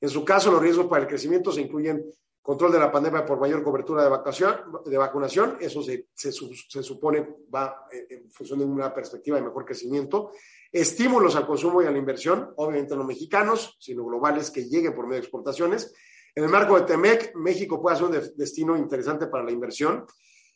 En 0.00 0.08
su 0.08 0.24
caso, 0.24 0.52
los 0.52 0.62
riesgos 0.62 0.86
para 0.86 1.02
el 1.02 1.08
crecimiento 1.08 1.50
se 1.50 1.62
incluyen 1.62 2.06
control 2.40 2.70
de 2.70 2.78
la 2.78 2.92
pandemia 2.92 3.26
por 3.26 3.40
mayor 3.40 3.64
cobertura 3.64 4.04
de, 4.04 4.90
de 4.90 4.96
vacunación, 4.96 5.56
eso 5.60 5.82
se, 5.82 6.06
se, 6.14 6.32
supone 6.32 7.36
va 7.52 7.84
en 8.08 8.30
función 8.30 8.60
de 8.60 8.64
una 8.64 8.94
perspectiva 8.94 9.38
de 9.38 9.42
mejor 9.42 9.64
crecimiento, 9.64 10.30
estímulos 10.72 11.36
al 11.36 11.46
consumo 11.46 11.82
y 11.82 11.86
a 11.86 11.90
la 11.90 11.98
inversión, 11.98 12.52
obviamente 12.56 12.96
no 12.96 13.04
mexicanos, 13.04 13.76
sino 13.80 14.04
globales 14.04 14.50
que 14.50 14.68
lleguen 14.68 14.94
por 14.94 15.04
medio 15.06 15.20
de 15.20 15.26
exportaciones. 15.26 15.92
En 16.34 16.44
el 16.44 16.50
marco 16.50 16.78
de 16.78 16.86
TEMEC, 16.86 17.34
México 17.34 17.82
puede 17.82 17.96
ser 17.96 18.06
un 18.06 18.32
destino 18.36 18.76
interesante 18.76 19.26
para 19.26 19.44
la 19.44 19.50
inversión 19.50 20.06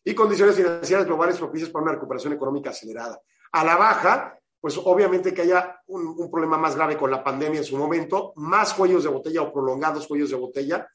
y 0.05 0.15
condiciones 0.15 0.55
financieras 0.55 1.07
globales 1.07 1.39
propicias 1.39 1.71
para 1.71 1.85
una 1.85 1.93
recuperación 1.93 2.33
económica 2.33 2.71
acelerada. 2.71 3.21
A 3.53 3.65
la 3.65 3.77
baja, 3.77 4.39
pues 4.61 4.79
obviamente 4.83 5.35
que 5.35 5.43
haya 5.43 5.81
un, 5.89 6.31
problema 6.31 6.59
más 6.59 6.77
grave 6.77 6.97
con 6.97 7.11
la 7.11 7.25
pandemia 7.25 7.59
en 7.59 7.65
su 7.65 7.77
momento, 7.77 8.33
más 8.37 8.75
cuellos 8.75 9.03
de 9.03 9.11
botella 9.11 9.43
o 9.43 9.53
prolongados 9.53 10.07
cuellos 10.07 10.31
de 10.31 10.37
botella 10.37 10.87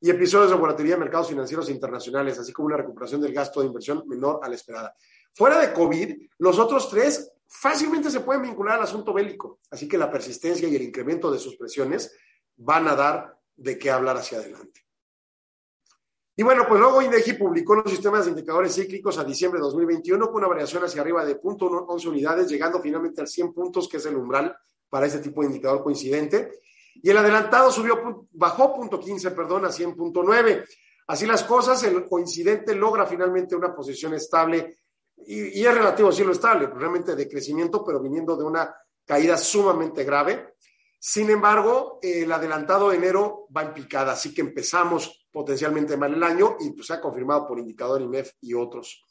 y 0.00 0.10
episodios 0.10 0.50
de 0.50 0.56
volatilidad 0.56 0.96
de 0.96 1.00
mercados 1.00 1.28
financieros 1.28 1.68
internacionales, 1.68 2.38
así 2.38 2.52
como 2.52 2.66
una 2.66 2.76
recuperación 2.76 3.20
del 3.20 3.34
gasto 3.34 3.60
de 3.60 3.66
inversión 3.66 4.04
menor 4.06 4.40
a 4.42 4.48
la 4.48 4.54
esperada. 4.54 4.94
Fuera 5.32 5.58
de 5.58 5.72
COVID, 5.72 6.16
los 6.38 6.58
otros 6.58 6.88
tres 6.88 7.32
fácilmente 7.50 8.10
se 8.10 8.20
pueden 8.20 8.42
vincular 8.42 8.76
al 8.76 8.84
asunto 8.84 9.12
bélico, 9.12 9.58
así 9.70 9.88
que 9.88 9.98
la 9.98 10.10
persistencia 10.10 10.68
y 10.68 10.76
el 10.76 10.82
incremento 10.82 11.30
de 11.30 11.38
sus 11.38 11.56
presiones 11.56 12.16
van 12.56 12.86
a 12.86 12.94
dar 12.94 13.36
de 13.56 13.76
qué 13.76 13.90
hablar 13.90 14.16
hacia 14.16 14.38
adelante. 14.38 14.80
Y 16.36 16.42
bueno, 16.42 16.64
pues 16.66 16.80
luego 16.80 17.02
INEGI 17.02 17.34
publicó 17.34 17.74
los 17.74 17.90
sistemas 17.90 18.24
de 18.24 18.30
indicadores 18.30 18.74
cíclicos 18.74 19.18
a 19.18 19.24
diciembre 19.24 19.58
de 19.58 19.64
2021 19.64 20.26
con 20.26 20.36
una 20.36 20.46
variación 20.46 20.82
hacia 20.84 21.02
arriba 21.02 21.24
de 21.24 21.38
0.11 21.38 22.06
unidades, 22.06 22.48
llegando 22.48 22.80
finalmente 22.80 23.20
al 23.20 23.28
100 23.28 23.52
puntos, 23.52 23.88
que 23.88 23.98
es 23.98 24.06
el 24.06 24.16
umbral 24.16 24.56
para 24.88 25.06
este 25.06 25.18
tipo 25.18 25.42
de 25.42 25.48
indicador 25.48 25.82
coincidente. 25.82 26.60
Y 26.94 27.10
el 27.10 27.18
adelantado 27.18 27.70
subió, 27.70 28.26
bajó 28.32 28.74
0.15, 28.80 29.34
perdón, 29.34 29.66
a 29.66 29.68
100.9. 29.68 30.64
Así 31.08 31.26
las 31.26 31.44
cosas, 31.44 31.82
el 31.82 32.08
coincidente 32.08 32.74
logra 32.74 33.04
finalmente 33.04 33.54
una 33.54 33.74
posición 33.74 34.14
estable 34.14 34.78
y, 35.26 35.64
es 35.64 35.74
relativo 35.74 36.08
a 36.08 36.12
cielo 36.12 36.32
estable, 36.32 36.66
realmente 36.66 37.14
de 37.14 37.28
crecimiento, 37.28 37.84
pero 37.84 38.00
viniendo 38.00 38.36
de 38.36 38.44
una 38.44 38.74
caída 39.04 39.36
sumamente 39.36 40.04
grave. 40.04 40.54
Sin 40.98 41.30
embargo, 41.30 41.98
el 42.02 42.30
adelantado 42.30 42.90
de 42.90 42.96
enero 42.96 43.46
va 43.56 43.62
en 43.62 43.74
picada, 43.74 44.12
así 44.12 44.34
que 44.34 44.42
empezamos 44.42 45.26
potencialmente 45.32 45.96
mal 45.96 46.14
el 46.14 46.22
año 46.22 46.56
y 46.60 46.70
pues, 46.70 46.86
se 46.86 46.94
ha 46.94 47.00
confirmado 47.00 47.46
por 47.46 47.58
indicador 47.58 48.02
IMEF 48.02 48.32
y 48.40 48.54
otros. 48.54 49.04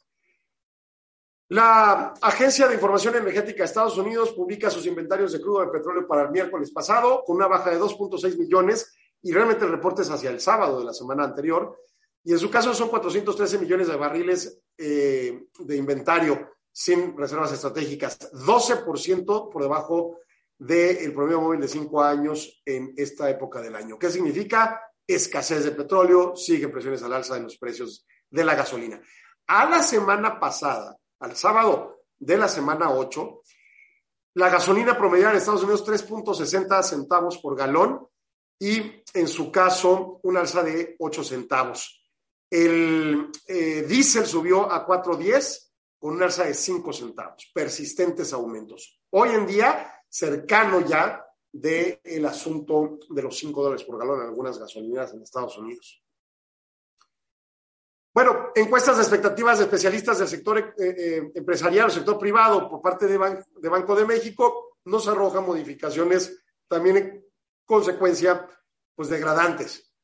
La 1.48 2.14
Agencia 2.20 2.68
de 2.68 2.74
Información 2.74 3.16
Energética 3.16 3.58
de 3.58 3.64
Estados 3.64 3.98
Unidos 3.98 4.30
publica 4.32 4.70
sus 4.70 4.86
inventarios 4.86 5.32
de 5.32 5.40
crudo 5.40 5.62
de 5.62 5.66
petróleo 5.66 6.06
para 6.06 6.22
el 6.22 6.30
miércoles 6.30 6.70
pasado 6.70 7.24
con 7.24 7.34
una 7.34 7.48
baja 7.48 7.70
de 7.70 7.80
2.6 7.80 8.38
millones 8.38 8.94
y 9.20 9.32
realmente 9.32 9.64
el 9.64 9.72
reporte 9.72 10.02
es 10.02 10.10
hacia 10.10 10.30
el 10.30 10.40
sábado 10.40 10.78
de 10.78 10.84
la 10.84 10.92
semana 10.92 11.24
anterior. 11.24 11.76
Y 12.22 12.32
en 12.32 12.38
su 12.38 12.50
caso 12.50 12.72
son 12.72 12.88
413 12.88 13.58
millones 13.58 13.88
de 13.88 13.96
barriles 13.96 14.62
eh, 14.80 15.44
de 15.58 15.76
inventario 15.76 16.56
sin 16.72 17.16
reservas 17.16 17.52
estratégicas, 17.52 18.18
12% 18.32 19.50
por 19.50 19.62
debajo 19.62 20.18
del 20.58 21.12
promedio 21.12 21.40
móvil 21.40 21.60
de 21.60 21.68
cinco 21.68 22.02
años 22.02 22.62
en 22.64 22.94
esta 22.96 23.28
época 23.28 23.60
del 23.60 23.74
año. 23.76 23.98
¿Qué 23.98 24.10
significa? 24.10 24.80
Escasez 25.06 25.64
de 25.64 25.72
petróleo, 25.72 26.34
siguen 26.36 26.70
presiones 26.70 27.02
al 27.02 27.12
alza 27.12 27.36
en 27.36 27.44
los 27.44 27.58
precios 27.58 28.06
de 28.30 28.44
la 28.44 28.54
gasolina. 28.54 29.00
A 29.48 29.68
la 29.68 29.82
semana 29.82 30.38
pasada, 30.38 30.96
al 31.18 31.36
sábado 31.36 32.04
de 32.18 32.38
la 32.38 32.48
semana 32.48 32.90
8, 32.90 33.42
la 34.34 34.48
gasolina 34.48 34.96
promediada 34.96 35.32
en 35.32 35.38
Estados 35.38 35.64
Unidos 35.64 35.86
3.60 35.86 36.82
centavos 36.82 37.38
por 37.38 37.56
galón 37.56 38.06
y 38.58 39.02
en 39.14 39.26
su 39.26 39.50
caso 39.50 40.20
un 40.22 40.36
alza 40.36 40.62
de 40.62 40.96
8 40.98 41.24
centavos. 41.24 42.09
El 42.50 43.30
eh, 43.46 43.84
diésel 43.86 44.26
subió 44.26 44.70
a 44.70 44.84
4.10 44.84 45.70
con 45.98 46.14
un 46.14 46.22
alza 46.22 46.44
de 46.44 46.54
5 46.54 46.92
centavos, 46.92 47.50
persistentes 47.54 48.32
aumentos. 48.32 49.00
Hoy 49.10 49.30
en 49.30 49.46
día, 49.46 50.02
cercano 50.08 50.80
ya 50.80 51.24
del 51.52 52.26
asunto 52.26 52.98
de 53.08 53.22
los 53.22 53.38
5 53.38 53.62
dólares 53.62 53.84
por 53.84 53.98
galón 53.98 54.20
en 54.20 54.26
algunas 54.26 54.58
gasolineras 54.58 55.12
en 55.14 55.22
Estados 55.22 55.56
Unidos. 55.58 56.02
Bueno, 58.12 58.50
encuestas 58.56 58.96
de 58.96 59.02
expectativas 59.02 59.58
de 59.58 59.64
especialistas 59.64 60.18
del 60.18 60.26
sector 60.26 60.58
eh, 60.58 60.74
eh, 60.78 61.32
empresarial, 61.34 61.90
sector 61.92 62.18
privado, 62.18 62.68
por 62.68 62.82
parte 62.82 63.06
de, 63.06 63.16
Banco 63.16 63.94
de 63.94 64.04
México, 64.04 64.78
nos 64.84 65.06
arroja 65.06 65.40
modificaciones 65.40 66.42
también 66.66 66.96
en 66.96 67.24
consecuencia, 67.64 68.48
pues 68.96 69.08
degradantes. 69.08 69.94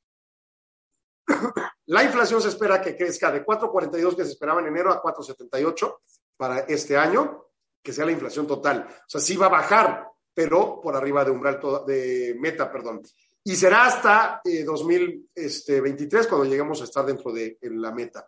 La 1.87 2.03
inflación 2.03 2.43
se 2.43 2.49
espera 2.49 2.81
que 2.81 2.97
crezca 2.97 3.31
de 3.31 3.45
4.42 3.45 4.17
que 4.17 4.25
se 4.25 4.33
esperaba 4.33 4.61
en 4.61 4.69
enero 4.69 4.93
a 4.93 5.03
4.78 5.03 5.99
para 6.37 6.61
este 6.61 6.97
año, 6.97 7.47
que 7.83 7.93
sea 7.93 8.05
la 8.05 8.13
inflación 8.13 8.47
total. 8.47 8.87
O 8.89 9.09
sea, 9.09 9.21
sí 9.21 9.37
va 9.37 9.47
a 9.47 9.51
bajar, 9.51 10.09
pero 10.35 10.81
por 10.81 10.97
arriba 10.97 11.25
de 11.25 11.31
umbral 11.31 11.61
de 11.87 12.37
meta, 12.39 12.71
perdón 12.71 13.03
y 13.49 13.55
será 13.55 13.87
hasta 13.87 14.41
2023 14.45 15.31
eh, 15.37 16.29
cuando 16.29 16.47
lleguemos 16.47 16.81
a 16.81 16.85
estar 16.85 17.07
dentro 17.07 17.33
de 17.33 17.57
la 17.63 17.93
meta. 17.93 18.27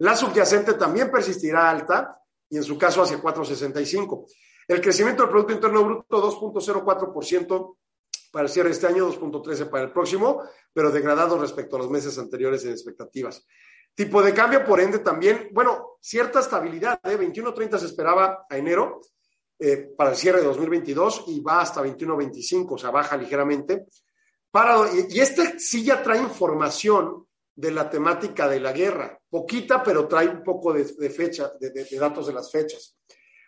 La 0.00 0.14
subyacente 0.14 0.74
también 0.74 1.10
persistirá 1.10 1.70
alta 1.70 2.20
y 2.50 2.58
en 2.58 2.62
su 2.62 2.76
caso 2.76 3.00
hacia 3.00 3.18
4.65. 3.18 4.26
El 4.68 4.82
crecimiento 4.82 5.22
del 5.22 5.30
Producto 5.30 5.54
Interno 5.54 5.84
Bruto 5.84 6.22
2.04% 6.22 7.76
para 8.30 8.44
el 8.46 8.50
cierre 8.50 8.68
de 8.68 8.74
este 8.74 8.86
año, 8.86 9.10
2.13 9.10 9.68
para 9.68 9.84
el 9.84 9.92
próximo, 9.92 10.42
pero 10.72 10.90
degradado 10.90 11.38
respecto 11.38 11.76
a 11.76 11.78
los 11.80 11.90
meses 11.90 12.18
anteriores 12.18 12.64
en 12.64 12.72
expectativas. 12.72 13.46
Tipo 13.94 14.22
de 14.22 14.32
cambio, 14.32 14.64
por 14.64 14.80
ende, 14.80 15.00
también, 15.00 15.48
bueno, 15.52 15.98
cierta 16.00 16.40
estabilidad, 16.40 17.00
¿eh? 17.04 17.18
21.30 17.18 17.78
se 17.78 17.86
esperaba 17.86 18.46
a 18.48 18.56
enero 18.56 19.00
eh, 19.58 19.92
para 19.96 20.10
el 20.10 20.16
cierre 20.16 20.40
de 20.40 20.46
2022 20.46 21.24
y 21.28 21.40
va 21.40 21.60
hasta 21.60 21.82
21.25, 21.82 22.66
o 22.70 22.78
sea, 22.78 22.90
baja 22.90 23.16
ligeramente 23.16 23.86
y 25.10 25.20
este 25.20 25.58
sí 25.58 25.84
ya 25.84 26.02
trae 26.02 26.20
información 26.20 27.26
de 27.54 27.70
la 27.70 27.90
temática 27.90 28.48
de 28.48 28.60
la 28.60 28.72
guerra, 28.72 29.18
poquita, 29.28 29.82
pero 29.82 30.06
trae 30.06 30.28
un 30.28 30.42
poco 30.42 30.72
de, 30.72 30.84
fecha, 31.10 31.52
de, 31.60 31.86
datos 31.98 32.28
de 32.28 32.32
las 32.32 32.50
fechas. 32.50 32.96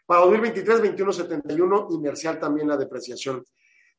Para 0.05 0.23
2023, 0.23 0.83
21.71, 0.83 1.95
inercial 1.95 2.39
también 2.39 2.69
la 2.69 2.77
depreciación. 2.77 3.45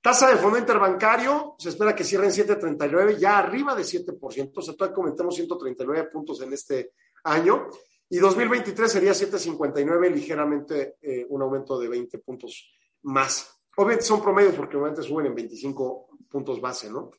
Tasa 0.01 0.29
de 0.29 0.37
fondo 0.37 0.57
interbancario, 0.57 1.55
se 1.59 1.69
espera 1.69 1.95
que 1.95 2.03
cierre 2.03 2.25
en 2.25 2.31
7.39, 2.31 3.17
ya 3.17 3.37
arriba 3.37 3.75
de 3.75 3.83
7%, 3.83 4.51
o 4.55 4.61
sea, 4.61 4.73
todavía 4.73 4.95
comentamos 4.95 5.35
139 5.35 6.09
puntos 6.09 6.41
en 6.41 6.53
este 6.53 6.93
año, 7.23 7.67
y 8.09 8.17
2023 8.17 8.91
sería 8.91 9.11
7.59, 9.11 10.11
ligeramente 10.11 10.97
eh, 11.01 11.25
un 11.29 11.43
aumento 11.43 11.79
de 11.79 11.87
20 11.87 12.17
puntos 12.17 12.73
más. 13.03 13.61
Obviamente 13.77 14.03
son 14.03 14.21
promedios 14.21 14.55
porque 14.55 14.75
obviamente 14.75 15.03
suben 15.03 15.27
en 15.27 15.35
25 15.35 16.09
puntos 16.29 16.59
base, 16.59 16.89
¿no? 16.89 17.11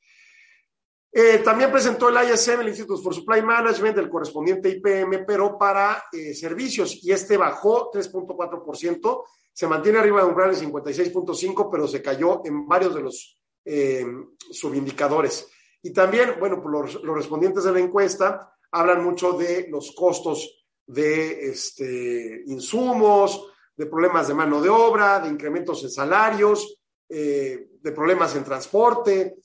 Eh, 1.14 1.42
también 1.44 1.70
presentó 1.70 2.08
el 2.08 2.26
ISM, 2.26 2.62
el 2.62 2.68
Institute 2.68 3.02
for 3.02 3.14
Supply 3.14 3.42
Management, 3.42 3.98
el 3.98 4.08
correspondiente 4.08 4.70
IPM, 4.70 5.26
pero 5.26 5.58
para 5.58 6.04
eh, 6.10 6.32
servicios, 6.32 7.04
y 7.04 7.12
este 7.12 7.36
bajó 7.36 7.90
3.4%, 7.90 9.24
se 9.52 9.66
mantiene 9.66 9.98
arriba 9.98 10.22
de 10.22 10.28
umbral 10.28 10.54
en 10.54 10.72
56.5%, 10.72 11.68
pero 11.70 11.86
se 11.86 12.00
cayó 12.00 12.40
en 12.46 12.66
varios 12.66 12.94
de 12.94 13.02
los 13.02 13.38
eh, 13.66 14.06
subindicadores. 14.50 15.46
Y 15.82 15.92
también, 15.92 16.36
bueno, 16.40 16.62
los, 16.66 16.94
los, 17.02 17.14
respondientes 17.14 17.64
de 17.64 17.72
la 17.72 17.80
encuesta 17.80 18.50
hablan 18.70 19.04
mucho 19.04 19.32
de 19.32 19.68
los 19.68 19.92
costos 19.92 20.64
de 20.86 21.50
este, 21.50 22.42
insumos, 22.46 23.52
de 23.76 23.84
problemas 23.84 24.28
de 24.28 24.34
mano 24.34 24.62
de 24.62 24.70
obra, 24.70 25.20
de 25.20 25.28
incrementos 25.28 25.82
en 25.82 25.90
salarios, 25.90 26.78
de 27.08 27.92
problemas 27.94 28.34
en 28.36 28.44
transporte, 28.44 29.36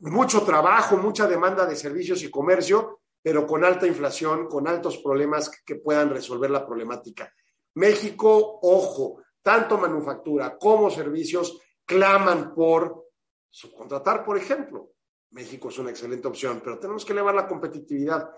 mucho 0.00 0.42
trabajo, 0.42 0.96
mucha 0.96 1.26
demanda 1.26 1.66
de 1.66 1.76
servicios 1.76 2.22
y 2.22 2.30
comercio, 2.30 3.00
pero 3.22 3.46
con 3.46 3.64
alta 3.64 3.86
inflación, 3.86 4.46
con 4.46 4.68
altos 4.68 4.98
problemas 4.98 5.50
que 5.64 5.76
puedan 5.76 6.10
resolver 6.10 6.50
la 6.50 6.64
problemática. 6.66 7.32
México, 7.74 8.60
ojo, 8.62 9.22
tanto 9.42 9.78
manufactura 9.78 10.56
como 10.58 10.90
servicios 10.90 11.58
claman 11.84 12.54
por 12.54 13.08
subcontratar, 13.50 14.24
por 14.24 14.36
ejemplo. 14.36 14.92
México 15.30 15.68
es 15.68 15.78
una 15.78 15.90
excelente 15.90 16.28
opción, 16.28 16.60
pero 16.62 16.78
tenemos 16.78 17.04
que 17.04 17.12
elevar 17.12 17.34
la 17.34 17.46
competitividad. 17.46 18.30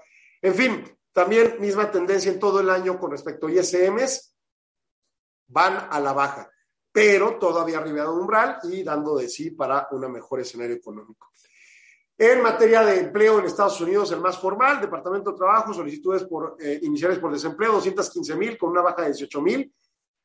En 0.42 0.55
fin, 0.55 0.99
también 1.12 1.57
misma 1.61 1.90
tendencia 1.90 2.33
en 2.33 2.40
todo 2.40 2.61
el 2.61 2.70
año 2.70 2.99
con 2.99 3.11
respecto 3.11 3.46
a 3.46 3.53
ISMs, 3.53 4.35
van 5.49 5.88
a 5.90 6.01
la 6.01 6.12
baja, 6.12 6.51
pero 6.92 7.38
todavía 7.38 7.79
arriba 7.79 8.03
de 8.03 8.09
umbral 8.09 8.59
y 8.64 8.83
dando 8.83 9.16
de 9.16 9.29
sí 9.29 9.51
para 9.51 9.88
un 9.90 10.11
mejor 10.11 10.40
escenario 10.40 10.77
económico. 10.77 11.33
En 12.22 12.42
materia 12.42 12.85
de 12.85 13.00
empleo 13.00 13.38
en 13.38 13.46
Estados 13.46 13.80
Unidos, 13.80 14.12
el 14.12 14.20
más 14.20 14.38
formal, 14.38 14.78
Departamento 14.78 15.30
de 15.30 15.38
Trabajo, 15.38 15.72
solicitudes 15.72 16.24
por, 16.24 16.54
eh, 16.61 16.78
iniciales 16.83 17.18
por 17.18 17.33
desempleo, 17.33 17.72
215 17.72 18.37
mil, 18.37 18.59
con 18.59 18.68
una 18.68 18.83
baja 18.83 19.00
de 19.00 19.09
18 19.09 19.40
mil 19.40 19.72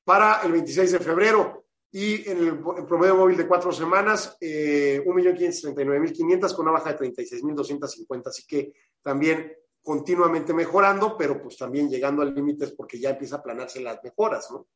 para 0.03 0.41
el 0.41 0.51
26 0.51 0.91
de 0.91 0.99
febrero. 0.99 1.63
Y 1.93 2.29
en 2.29 2.37
el, 2.39 2.59
promedio 2.85 3.15
móvil 3.15 3.37
de 3.37 3.47
cuatro 3.47 3.71
semanas, 3.71 4.35
eh, 4.41 5.01
1.539.500 5.05 6.53
con 6.53 6.67
una 6.67 6.73
baja 6.73 6.91
de 6.91 6.99
36.250. 6.99 8.27
Así 8.27 8.45
que 8.45 8.73
también 9.01 9.53
continuamente 9.81 10.53
mejorando, 10.53 11.15
pero 11.17 11.41
pues 11.41 11.55
también 11.55 11.89
llegando 11.89 12.21
al 12.21 12.35
límites 12.35 12.73
porque 12.73 12.99
ya 12.99 13.11
empieza 13.11 13.37
a 13.37 13.41
planarse 13.41 13.79
las 13.79 14.03
mejoras, 14.03 14.51
¿no? 14.51 14.67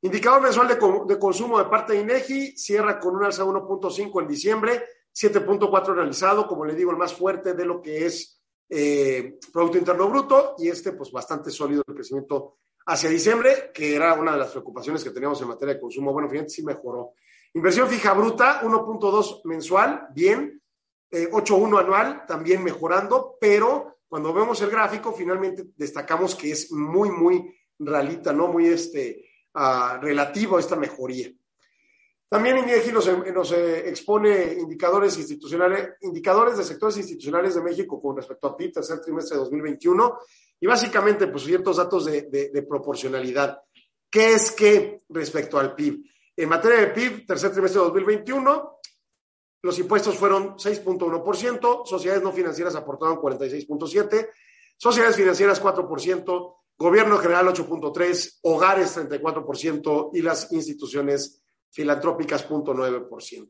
Indicador 0.00 0.42
mensual 0.42 0.66
de, 0.66 1.18
consumo 1.20 1.60
de 1.60 1.66
parte 1.66 1.92
de 1.92 2.00
INEGI 2.00 2.58
cierra 2.58 2.98
con 2.98 3.14
un 3.14 3.22
alza 3.22 3.44
de 3.44 3.50
1.5 3.50 4.22
en 4.22 4.26
diciembre, 4.26 4.84
7.4 5.14 5.94
realizado, 5.94 6.46
como 6.46 6.64
le 6.64 6.74
digo, 6.74 6.90
el 6.90 6.96
más 6.96 7.14
fuerte 7.14 7.54
de 7.54 7.64
lo 7.64 7.80
que 7.82 8.06
es 8.06 8.42
eh, 8.68 9.38
Producto 9.52 9.78
Interno 9.78 10.08
Bruto 10.08 10.54
y 10.58 10.68
este 10.68 10.92
pues 10.92 11.12
bastante 11.12 11.50
sólido 11.50 11.82
el 11.86 11.94
crecimiento 11.94 12.58
hacia 12.86 13.10
diciembre, 13.10 13.70
que 13.72 13.94
era 13.94 14.14
una 14.14 14.32
de 14.32 14.38
las 14.38 14.50
preocupaciones 14.50 15.04
que 15.04 15.10
teníamos 15.10 15.40
en 15.42 15.48
materia 15.48 15.74
de 15.74 15.80
consumo. 15.80 16.12
Bueno, 16.12 16.28
finalmente 16.28 16.54
sí 16.54 16.62
mejoró. 16.62 17.12
Inversión 17.54 17.88
fija 17.88 18.14
bruta, 18.14 18.62
1.2 18.62 19.42
mensual, 19.44 20.08
bien, 20.14 20.62
8.1 21.10 21.76
eh, 21.76 21.80
anual, 21.80 22.24
también 22.26 22.64
mejorando, 22.64 23.36
pero 23.38 23.98
cuando 24.08 24.32
vemos 24.32 24.60
el 24.62 24.70
gráfico, 24.70 25.12
finalmente 25.12 25.66
destacamos 25.76 26.34
que 26.34 26.50
es 26.50 26.72
muy, 26.72 27.10
muy 27.10 27.54
realita, 27.78 28.32
¿no? 28.32 28.48
Muy 28.48 28.66
este, 28.68 29.26
relativo 30.00 30.56
a 30.56 30.60
esta 30.60 30.76
mejoría. 30.76 31.30
También 32.32 32.56
INEGI 32.56 32.92
nos, 32.92 33.10
nos 33.30 33.52
eh, 33.52 33.90
expone 33.90 34.56
indicadores 34.58 35.18
institucionales, 35.18 35.96
indicadores 36.00 36.56
de 36.56 36.64
sectores 36.64 36.96
institucionales 36.96 37.54
de 37.54 37.60
México 37.60 38.00
con 38.00 38.16
respecto 38.16 38.46
a 38.46 38.56
PIB, 38.56 38.72
tercer 38.72 39.02
trimestre 39.02 39.36
de 39.36 39.42
2021, 39.42 40.18
y 40.58 40.66
básicamente, 40.66 41.26
pues 41.26 41.44
ciertos 41.44 41.76
datos 41.76 42.06
de, 42.06 42.22
de, 42.22 42.62
proporcionalidad. 42.62 43.60
¿Qué 44.10 44.32
es 44.32 44.50
qué 44.52 45.02
respecto 45.10 45.58
al 45.58 45.74
PIB? 45.74 46.06
En 46.34 46.48
materia 46.48 46.78
de 46.78 46.86
PIB, 46.86 47.26
tercer 47.26 47.52
trimestre 47.52 47.80
de 47.80 47.86
2021, 47.88 48.78
los 49.60 49.78
impuestos 49.78 50.16
fueron 50.16 50.56
6.1%, 50.56 51.84
sociedades 51.84 52.22
no 52.22 52.32
financieras 52.32 52.74
aportaron 52.76 53.18
46.7%, 53.18 54.30
sociedades 54.78 55.16
financieras 55.16 55.62
4%, 55.62 56.54
gobierno 56.78 57.18
general 57.18 57.48
8.3%, 57.48 58.38
hogares 58.44 58.96
34% 58.96 60.10
y 60.14 60.22
las 60.22 60.50
instituciones 60.50 61.41
filantrópicas 61.72 62.46
0.9%. 62.48 63.48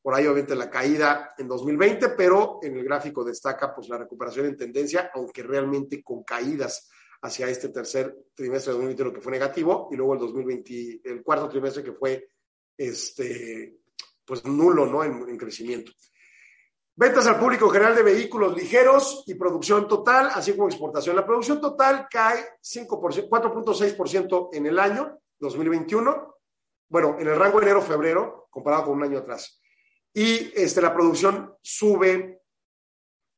Por 0.00 0.14
ahí 0.14 0.26
obviamente 0.26 0.54
la 0.54 0.70
caída 0.70 1.34
en 1.36 1.48
2020, 1.48 2.10
pero 2.10 2.60
en 2.62 2.76
el 2.76 2.84
gráfico 2.84 3.24
destaca 3.24 3.74
pues 3.74 3.88
la 3.88 3.98
recuperación 3.98 4.46
en 4.46 4.56
tendencia, 4.56 5.10
aunque 5.14 5.42
realmente 5.42 6.02
con 6.02 6.22
caídas 6.22 6.90
hacia 7.22 7.48
este 7.48 7.70
tercer 7.70 8.14
trimestre 8.34 8.72
de 8.72 8.78
2021 8.78 9.12
que 9.14 9.20
fue 9.22 9.32
negativo 9.32 9.88
y 9.90 9.96
luego 9.96 10.12
el 10.14 10.20
2020, 10.20 11.00
el 11.04 11.22
cuarto 11.22 11.48
trimestre 11.48 11.82
que 11.82 11.92
fue 11.92 12.28
este 12.76 13.78
pues 14.26 14.44
nulo, 14.44 14.86
¿no? 14.86 15.02
En, 15.02 15.28
en 15.28 15.36
crecimiento. 15.36 15.90
Ventas 16.96 17.26
al 17.26 17.40
público 17.40 17.68
general 17.70 17.96
de 17.96 18.02
vehículos 18.02 18.54
ligeros 18.54 19.24
y 19.26 19.34
producción 19.34 19.88
total, 19.88 20.28
así 20.32 20.52
como 20.52 20.68
exportación. 20.68 21.16
La 21.16 21.26
producción 21.26 21.60
total 21.60 22.06
cae 22.10 22.44
4.6% 22.62 24.48
en 24.52 24.66
el 24.66 24.78
año 24.78 25.18
2021 25.40 26.33
bueno, 26.88 27.16
en 27.18 27.28
el 27.28 27.36
rango 27.36 27.60
enero-febrero, 27.60 28.48
comparado 28.50 28.84
con 28.84 28.96
un 28.96 29.04
año 29.04 29.18
atrás. 29.18 29.60
Y 30.12 30.52
este, 30.54 30.80
la 30.80 30.94
producción 30.94 31.54
sube 31.60 32.42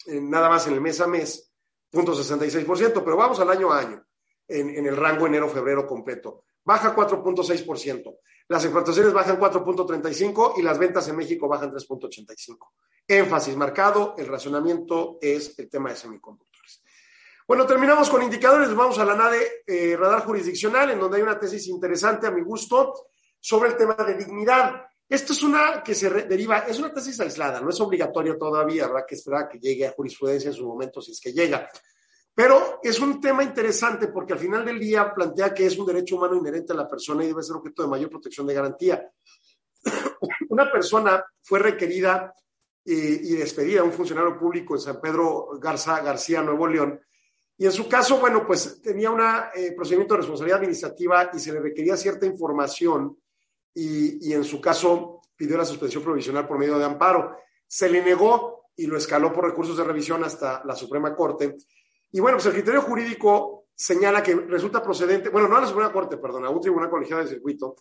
eh, 0.07 0.21
nada 0.21 0.49
más 0.49 0.67
en 0.67 0.75
el 0.75 0.81
mes 0.81 1.01
a 1.01 1.07
mes, 1.07 1.53
0.66%, 1.93 3.03
pero 3.03 3.17
vamos 3.17 3.41
al 3.41 3.51
año 3.51 3.73
a 3.73 3.79
año, 3.79 4.05
en, 4.47 4.71
en 4.71 4.87
el 4.87 4.97
rango 4.97 5.27
enero-febrero 5.27 5.87
completo. 5.87 6.45
Baja 6.65 6.95
4.6%. 6.95 8.19
Las 8.49 8.65
exportaciones 8.65 9.13
bajan 9.13 9.41
4.35% 9.41 10.55
y 10.59 10.63
las 10.63 10.79
ventas 10.79 11.09
en 11.09 11.17
México 11.17 11.49
bajan 11.49 11.73
3.85%. 11.73 12.59
Énfasis 13.09 13.57
marcado, 13.57 14.15
el 14.19 14.27
racionamiento 14.27 15.19
es 15.21 15.59
el 15.59 15.69
tema 15.69 15.91
de 15.91 15.97
semiconductores. 15.97 16.83
Bueno, 17.47 17.65
terminamos 17.65 18.11
con 18.11 18.23
indicadores. 18.23 18.75
Vamos 18.75 18.99
a 18.99 19.05
la 19.05 19.15
NADE 19.15 19.63
eh, 19.67 19.97
radar 19.97 20.25
jurisdiccional, 20.25 20.91
en 20.91 20.99
donde 20.99 21.19
hay 21.19 21.23
una 21.23 21.39
tesis 21.39 21.69
interesante 21.69 22.27
a 22.27 22.33
mi 22.33 22.43
gusto 22.43 22.93
sobre 23.47 23.71
el 23.71 23.77
tema 23.77 23.95
de 23.95 24.15
dignidad. 24.15 24.87
Esto 25.09 25.33
es 25.33 25.41
una 25.45 25.81
que 25.81 25.95
se 25.95 26.11
deriva, 26.11 26.59
es 26.67 26.81
una 26.81 26.93
tesis 26.93 27.21
aislada, 27.21 27.61
no 27.61 27.71
es 27.71 27.81
obligatoria 27.81 28.37
todavía, 28.37 28.87
habrá 28.87 29.07
que 29.07 29.15
esperar 29.15 29.49
que 29.49 29.61
llegue 29.61 29.87
a 29.87 29.93
jurisprudencia 29.93 30.49
en 30.49 30.55
su 30.57 30.67
momento 30.67 31.01
si 31.01 31.13
es 31.13 31.21
que 31.21 31.33
llega. 31.33 31.71
Pero 32.35 32.81
es 32.83 32.99
un 32.99 33.21
tema 33.21 33.45
interesante 33.45 34.09
porque 34.09 34.33
al 34.33 34.41
final 34.41 34.65
del 34.65 34.81
día 34.81 35.15
plantea 35.15 35.55
que 35.55 35.65
es 35.65 35.79
un 35.79 35.87
derecho 35.87 36.17
humano 36.17 36.35
inherente 36.35 36.73
a 36.73 36.77
la 36.77 36.89
persona 36.89 37.23
y 37.23 37.29
debe 37.29 37.45
ser 37.45 37.55
objeto 37.55 37.83
de 37.83 37.89
mayor 37.89 38.11
protección 38.11 38.49
de 38.49 38.55
garantía. 38.55 39.09
Una 40.49 40.69
persona 40.73 41.25
fue 41.41 41.61
requerida 41.61 42.35
eh, 42.85 43.21
y 43.23 43.33
despedida, 43.35 43.85
un 43.85 43.93
funcionario 43.93 44.37
público 44.37 44.75
en 44.75 44.81
San 44.81 45.01
Pedro 45.01 45.51
Garza, 45.61 46.01
García, 46.01 46.43
Nuevo 46.43 46.67
León, 46.67 47.01
y 47.57 47.65
en 47.65 47.73
su 47.73 47.89
caso, 47.89 48.19
bueno, 48.19 48.45
pues 48.45 48.83
tenía 48.83 49.11
un 49.11 49.21
eh, 49.21 49.73
procedimiento 49.77 50.15
de 50.15 50.19
responsabilidad 50.19 50.59
administrativa 50.59 51.31
y 51.33 51.39
se 51.39 51.53
le 51.53 51.61
requería 51.61 51.97
cierta 51.97 52.27
información 52.27 53.17
y, 53.79 54.33
en 54.33 54.43
su 54.43 54.59
caso 54.59 55.21
pidió 55.37 55.59
la 55.59 55.67
suspensión 55.67 56.03
provisional 56.03 56.49
por 56.49 56.59
medio 56.59 56.79
de 56.79 56.85
amparo. 56.87 57.37
Se 57.67 57.91
le 57.91 58.03
negó 58.03 58.71
y 58.75 58.87
lo 58.87 58.97
escaló 58.97 59.33
por 59.33 59.45
recursos 59.45 59.77
de 59.77 59.85
revisión 59.85 60.25
hasta 60.25 60.62
la 60.65 60.75
Suprema 60.75 61.15
Corte. 61.15 61.59
Y 62.11 62.21
bueno, 62.21 62.39
pues 62.39 62.47
el 62.47 62.55
criterio 62.55 62.81
jurídico 62.81 63.67
señala 63.75 64.23
que 64.23 64.35
resulta 64.35 64.83
procedente, 64.83 65.29
bueno, 65.29 65.47
no 65.47 65.59
a 65.59 65.61
la 65.61 65.67
Suprema 65.67 65.93
Corte, 65.93 66.17
perdón, 66.17 66.47
a 66.47 66.51
un 66.51 66.61
tribunal 66.61 66.89
colegiado 66.89 67.23
de 67.23 67.29
circuito, 67.29 67.77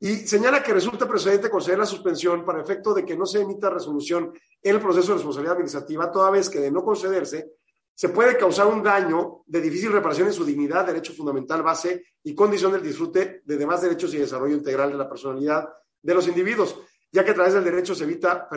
y 0.00 0.16
señala 0.26 0.62
que 0.62 0.72
resulta 0.72 1.06
procedente 1.06 1.50
conceder 1.50 1.78
la 1.78 1.86
suspensión 1.86 2.44
para 2.44 2.62
efecto 2.62 2.94
de 2.94 3.04
que 3.04 3.16
no 3.16 3.26
se 3.26 3.42
emita 3.42 3.68
resolución 3.68 4.32
en 4.62 4.74
el 4.74 4.80
proceso 4.80 5.08
de 5.08 5.14
responsabilidad 5.14 5.52
administrativa, 5.52 6.10
toda 6.10 6.30
vez 6.30 6.48
que 6.48 6.60
de 6.60 6.70
no 6.70 6.82
concederse, 6.82 7.52
se 7.94 8.08
puede 8.08 8.36
causar 8.36 8.66
un 8.66 8.82
daño 8.82 9.44
de 9.46 9.60
difícil 9.60 9.92
reparación 9.92 10.26
en 10.26 10.34
su 10.34 10.44
dignidad, 10.44 10.84
derecho 10.84 11.12
fundamental, 11.12 11.62
base 11.62 12.04
y 12.24 12.34
condición 12.34 12.72
del 12.72 12.82
disfrute 12.82 13.42
de 13.44 13.56
demás 13.56 13.82
derechos 13.82 14.12
y 14.14 14.18
desarrollo 14.18 14.56
integral 14.56 14.90
de 14.90 14.98
la 14.98 15.08
personalidad 15.08 15.68
de 16.02 16.14
los 16.14 16.26
individuos, 16.26 16.76
ya 17.12 17.24
que 17.24 17.30
a 17.30 17.34
través 17.34 17.54
del 17.54 17.64
derecho 17.64 17.94
se 17.94 18.04
evita 18.04 18.48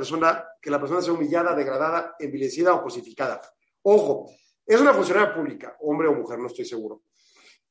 que 0.59 0.71
la 0.71 0.79
persona 0.79 1.01
sea 1.01 1.13
humillada, 1.13 1.55
degradada, 1.55 2.15
envilecida 2.17 2.73
o 2.73 2.81
cosificada. 2.81 3.41
Ojo, 3.83 4.31
es 4.65 4.81
una 4.81 4.93
funcionaria 4.93 5.33
pública, 5.33 5.77
hombre 5.81 6.07
o 6.07 6.13
mujer, 6.13 6.39
no 6.39 6.47
estoy 6.47 6.65
seguro. 6.65 7.03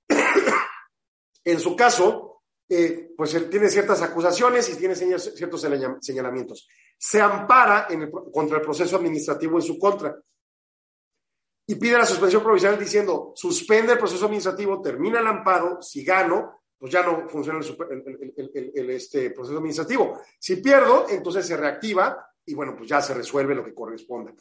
en 1.44 1.58
su 1.58 1.74
caso, 1.74 2.42
eh, 2.68 3.10
pues 3.16 3.50
tiene 3.50 3.68
ciertas 3.68 4.02
acusaciones 4.02 4.68
y 4.70 4.76
tiene 4.76 4.94
ciertos 4.94 5.66
señalamientos. 6.00 6.68
Se 6.96 7.20
ampara 7.20 7.88
contra 8.32 8.58
el 8.58 8.62
proceso 8.62 8.96
administrativo 8.96 9.58
en 9.58 9.62
su 9.62 9.78
contra 9.78 10.16
y 11.66 11.74
pide 11.74 11.98
la 11.98 12.06
suspensión 12.06 12.42
provisional 12.42 12.78
diciendo, 12.78 13.32
suspende 13.34 13.94
el 13.94 13.98
proceso 13.98 14.26
administrativo, 14.26 14.80
termina 14.80 15.18
el 15.18 15.26
amparo, 15.26 15.82
si 15.82 16.04
gano, 16.04 16.62
pues 16.78 16.92
ya 16.92 17.02
no 17.02 17.28
funciona 17.28 17.58
el, 17.58 18.90
este, 18.90 19.30
proceso 19.30 19.58
administrativo. 19.58 20.20
Si 20.38 20.56
pierdo, 20.56 21.06
entonces 21.08 21.46
se 21.46 21.56
reactiva 21.56 22.24
y 22.44 22.54
bueno, 22.54 22.76
pues 22.76 22.88
ya 22.88 23.02
se 23.02 23.14
resuelve 23.14 23.54
lo 23.54 23.64
que 23.64 23.74
corresponde. 23.74 24.34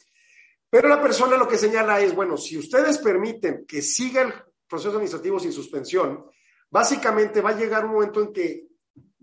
Pero 0.70 0.88
la 0.88 1.02
persona 1.02 1.36
lo 1.36 1.48
que 1.48 1.58
señala 1.58 2.00
es, 2.00 2.14
bueno, 2.14 2.36
si 2.36 2.58
ustedes 2.58 2.98
permiten 2.98 3.64
que 3.66 3.82
siga 3.82 4.22
el 4.22 4.32
proceso 4.68 4.90
administrativo 4.90 5.40
sin 5.40 5.52
suspensión, 5.52 6.26
básicamente 6.70 7.40
va 7.40 7.50
a 7.50 7.56
llegar 7.56 7.86
un 7.86 7.92
momento 7.92 8.20
en 8.20 8.32
que, 8.32 8.68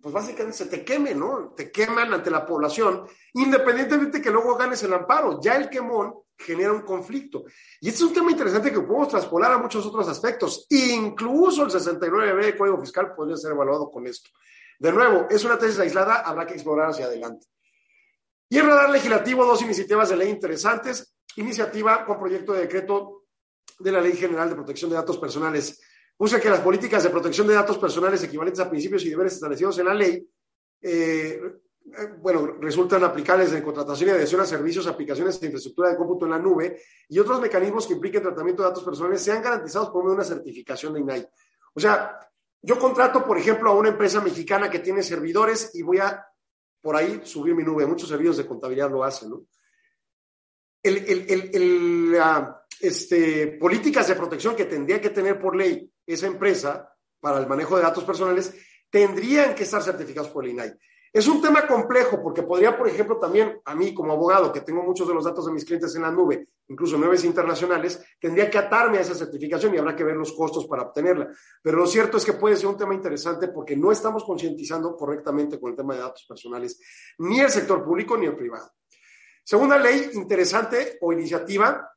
pues 0.01 0.13
básicamente 0.13 0.57
se 0.57 0.65
te 0.65 0.83
queme, 0.83 1.13
¿no? 1.13 1.53
Te 1.55 1.71
queman 1.71 2.13
ante 2.13 2.29
la 2.29 2.45
población, 2.45 3.05
independientemente 3.33 4.21
que 4.21 4.31
luego 4.31 4.57
ganes 4.57 4.83
el 4.83 4.93
amparo. 4.93 5.39
Ya 5.41 5.55
el 5.55 5.69
quemón 5.69 6.22
genera 6.37 6.71
un 6.71 6.81
conflicto. 6.81 7.45
Y 7.79 7.89
este 7.89 8.03
es 8.03 8.09
un 8.09 8.13
tema 8.13 8.31
interesante 8.31 8.71
que 8.71 8.81
podemos 8.81 9.09
traspolar 9.09 9.53
a 9.53 9.57
muchos 9.57 9.85
otros 9.85 10.07
aspectos. 10.07 10.65
Incluso 10.69 11.63
el 11.63 11.71
69B 11.71 12.45
de 12.45 12.57
Código 12.57 12.79
Fiscal 12.79 13.13
podría 13.15 13.37
ser 13.37 13.51
evaluado 13.51 13.89
con 13.89 14.05
esto. 14.07 14.29
De 14.79 14.91
nuevo, 14.91 15.27
es 15.29 15.43
una 15.45 15.57
tesis 15.57 15.79
aislada, 15.79 16.21
habrá 16.21 16.45
que 16.45 16.53
explorar 16.55 16.89
hacia 16.89 17.05
adelante. 17.05 17.47
Y 18.49 18.57
en 18.57 18.67
radar 18.67 18.89
legislativo, 18.89 19.45
dos 19.45 19.61
iniciativas 19.61 20.09
de 20.09 20.17
ley 20.17 20.29
interesantes. 20.29 21.15
Iniciativa 21.37 22.05
con 22.05 22.19
proyecto 22.19 22.53
de 22.53 22.61
decreto 22.61 23.23
de 23.79 23.91
la 23.91 24.01
Ley 24.01 24.13
General 24.13 24.49
de 24.49 24.55
Protección 24.55 24.91
de 24.91 24.97
Datos 24.97 25.17
Personales. 25.17 25.81
Busca 26.17 26.39
que 26.39 26.49
las 26.49 26.59
políticas 26.59 27.03
de 27.03 27.09
protección 27.09 27.47
de 27.47 27.55
datos 27.55 27.77
personales 27.77 28.23
equivalentes 28.23 28.59
a 28.59 28.69
principios 28.69 29.03
y 29.05 29.09
deberes 29.09 29.33
establecidos 29.33 29.79
en 29.79 29.85
la 29.85 29.93
ley 29.95 30.27
eh, 30.81 31.41
bueno, 32.21 32.57
resultan 32.59 33.03
aplicables 33.03 33.51
en 33.53 33.61
contratación 33.61 34.09
y 34.09 34.13
adhesión 34.13 34.41
a 34.41 34.45
servicios, 34.45 34.87
aplicaciones 34.87 35.39
de 35.39 35.47
infraestructura 35.47 35.89
de 35.89 35.97
cómputo 35.97 36.25
en 36.25 36.31
la 36.31 36.39
nube 36.39 36.81
y 37.09 37.19
otros 37.19 37.41
mecanismos 37.41 37.85
que 37.85 37.93
impliquen 37.93 38.23
tratamiento 38.23 38.63
de 38.63 38.69
datos 38.69 38.83
personales 38.83 39.21
sean 39.21 39.41
garantizados 39.41 39.89
por 39.89 40.05
una 40.05 40.23
certificación 40.23 40.93
de 40.93 41.01
INAI. 41.01 41.27
O 41.73 41.79
sea, 41.79 42.17
yo 42.61 42.79
contrato, 42.79 43.25
por 43.25 43.37
ejemplo, 43.37 43.69
a 43.69 43.75
una 43.75 43.89
empresa 43.89 44.21
mexicana 44.21 44.69
que 44.69 44.79
tiene 44.79 45.03
servidores 45.03 45.75
y 45.75 45.81
voy 45.81 45.99
a 45.99 46.25
por 46.81 46.95
ahí 46.95 47.21
subir 47.23 47.55
mi 47.55 47.63
nube. 47.63 47.85
Muchos 47.85 48.09
servicios 48.09 48.37
de 48.37 48.45
contabilidad 48.45 48.89
lo 48.89 49.03
hacen, 49.03 49.29
¿no? 49.29 49.45
El, 50.81 52.15
este, 52.81 53.47
políticas 53.59 54.07
de 54.07 54.15
protección 54.15 54.55
que 54.55 54.65
tendría 54.65 54.99
que 54.99 55.09
tener 55.09 55.39
por 55.39 55.55
ley 55.55 55.89
esa 56.05 56.27
empresa 56.27 56.93
para 57.21 57.39
el 57.39 57.47
manejo 57.47 57.77
de 57.77 57.83
datos 57.83 58.03
personales 58.03 58.53
tendrían 58.89 59.55
que 59.55 59.63
estar 59.63 59.81
certificados 59.81 60.29
por 60.29 60.43
el 60.43 60.51
INAI. 60.51 60.73
Es 61.13 61.27
un 61.27 61.43
tema 61.43 61.67
complejo 61.67 62.23
porque 62.23 62.41
podría, 62.41 62.75
por 62.75 62.87
ejemplo, 62.87 63.19
también 63.19 63.61
a 63.65 63.75
mí 63.75 63.93
como 63.93 64.13
abogado, 64.13 64.51
que 64.51 64.61
tengo 64.61 64.81
muchos 64.81 65.07
de 65.07 65.13
los 65.13 65.23
datos 65.23 65.45
de 65.45 65.51
mis 65.51 65.63
clientes 65.63 65.95
en 65.95 66.01
la 66.01 66.09
nube, 66.09 66.47
incluso 66.69 66.97
nueve 66.97 67.15
internacionales, 67.23 68.03
tendría 68.19 68.49
que 68.49 68.57
atarme 68.57 68.97
a 68.97 69.01
esa 69.01 69.13
certificación 69.13 69.75
y 69.75 69.77
habrá 69.77 69.95
que 69.95 70.03
ver 70.03 70.15
los 70.15 70.33
costos 70.33 70.65
para 70.65 70.81
obtenerla. 70.81 71.29
Pero 71.61 71.77
lo 71.77 71.85
cierto 71.85 72.17
es 72.17 72.25
que 72.25 72.33
puede 72.33 72.57
ser 72.57 72.65
un 72.65 72.77
tema 72.77 72.95
interesante 72.95 73.49
porque 73.49 73.77
no 73.77 73.91
estamos 73.91 74.23
concientizando 74.23 74.97
correctamente 74.97 75.59
con 75.59 75.69
el 75.69 75.77
tema 75.77 75.93
de 75.93 75.99
datos 75.99 76.25
personales, 76.27 76.81
ni 77.19 77.39
el 77.39 77.51
sector 77.51 77.83
público 77.83 78.17
ni 78.17 78.25
el 78.25 78.35
privado. 78.35 78.71
Segunda 79.43 79.77
ley 79.77 80.09
interesante 80.13 80.97
o 80.99 81.13
iniciativa, 81.13 81.91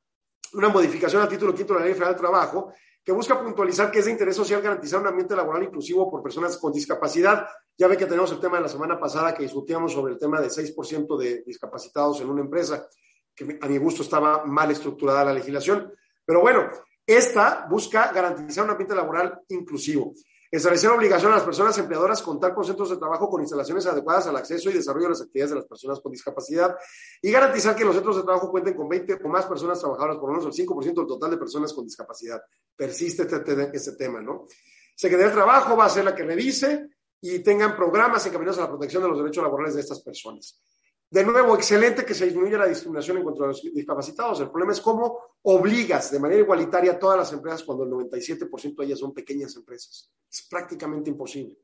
una 0.53 0.69
modificación 0.69 1.23
al 1.23 1.29
título 1.29 1.55
quinto 1.55 1.73
de 1.73 1.81
la 1.81 1.87
Ley 1.87 1.95
Federal 1.95 2.13
del 2.13 2.21
Trabajo, 2.21 2.71
que 3.07 3.13
busca 3.13 3.41
puntualizar 3.41 3.93
que 3.93 4.01
es 4.01 4.07
de 4.07 4.11
interés 4.11 4.35
social 4.35 4.61
garantizar 4.61 5.01
un 5.01 5.07
ambiente 5.07 5.37
laboral 5.37 5.63
inclusivo 5.63 6.11
por 6.11 6.25
personas 6.25 6.57
con 6.57 6.73
discapacidad. 6.73 7.47
Ya 7.79 7.87
ve 7.87 7.97
que 7.97 8.07
tenemos 8.07 8.33
el 8.33 8.41
tema 8.41 8.57
de 8.57 8.65
la 8.65 8.69
semana 8.69 8.99
pasada 8.99 9.33
que 9.33 9.45
discutíamos 9.45 9.93
sobre 9.93 10.15
el 10.15 10.19
tema 10.19 10.41
de 10.41 10.49
6% 10.49 11.17
de 11.17 11.45
discapacitados 11.47 12.21
en 12.21 12.29
una 12.29 12.41
empresa, 12.41 12.89
que 13.33 13.61
a 13.63 13.69
mi 13.69 13.79
gusto 13.79 14.03
estaba 14.03 14.45
mal 14.45 14.73
estructurada 14.73 15.25
la 15.25 15.35
legislación. 15.35 15.93
Pero 16.25 16.41
bueno, 16.41 16.69
esta 17.07 17.69
busca 17.71 18.11
garantizar 18.11 18.65
un 18.65 18.73
ambiente 18.73 18.97
laboral 18.97 19.41
inclusivo. 19.51 20.13
Establecer 20.51 20.91
obligación 20.91 21.33
a 21.33 21.37
las 21.37 21.45
personas 21.45 21.77
empleadoras 21.79 22.23
contar 22.23 22.55
con 22.55 22.65
centros 22.65 22.91
de 22.91 22.97
trabajo 22.97 23.29
con 23.29 23.41
instalaciones 23.41 23.87
adecuadas 23.87 24.27
al 24.29 24.37
acceso 24.37 24.71
y 24.71 24.75
desarrollo 24.75 25.07
de 25.07 25.11
las 25.11 25.23
actividades 25.23 25.51
de 25.51 25.57
las 25.57 25.67
personas 25.67 26.01
con 26.01 26.13
discapacidad 26.13 26.77
y 27.21 27.31
garantizar 27.31 27.75
que 27.75 27.85
los 27.85 27.95
centros 27.95 28.17
de 28.17 28.23
trabajo 28.23 28.51
cuenten 28.51 28.75
con 28.75 28.89
20 28.89 29.19
o 29.25 29.29
más 29.29 29.47
personas 29.47 29.81
trabajadoras, 29.81 30.19
por 30.19 30.31
lo 30.31 30.39
menos 30.39 30.59
el 30.59 30.67
5% 30.67 30.95
del 30.95 31.07
total 31.07 31.31
de 31.31 31.37
personas 31.37 31.73
con 31.73 31.85
discapacidad. 31.85 32.41
Persiste 32.77 33.23
este, 33.23 33.71
este 33.73 33.93
tema, 33.93 34.21
¿no? 34.21 34.47
Secretaría 34.95 35.27
del 35.27 35.35
Trabajo 35.35 35.77
va 35.77 35.85
a 35.85 35.91
ser 35.91 36.05
la 36.05 36.15
que 36.15 36.23
revise 36.23 36.89
y 37.21 37.41
tengan 37.41 37.77
programas 37.77 38.25
encaminados 38.27 38.59
a 38.59 38.63
la 38.63 38.69
protección 38.69 39.03
de 39.03 39.09
los 39.11 39.19
derechos 39.19 39.43
laborales 39.43 39.75
de 39.75 39.81
estas 39.81 40.01
personas. 40.01 40.61
De 41.09 41.25
nuevo, 41.25 41.55
excelente 41.55 42.05
que 42.05 42.15
se 42.15 42.27
disminuya 42.27 42.59
la 42.59 42.67
discriminación 42.67 43.19
en 43.19 43.25
contra 43.25 43.47
de 43.47 43.53
los 43.53 43.63
discapacitados. 43.63 44.41
El 44.41 44.51
problema 44.51 44.73
es 44.73 44.81
cómo 44.81 45.37
obligas 45.43 46.11
de 46.11 46.19
manera 46.19 46.41
igualitaria 46.41 46.93
a 46.93 46.99
todas 46.99 47.17
las 47.17 47.33
empresas 47.33 47.63
cuando 47.63 47.85
el 47.85 47.91
97% 47.91 48.75
de 48.77 48.85
ellas 48.85 48.99
son 48.99 49.15
pequeñas 49.15 49.55
empresas. 49.55 50.11
Es 50.31 50.47
prácticamente 50.51 51.09
imposible. 51.09 51.57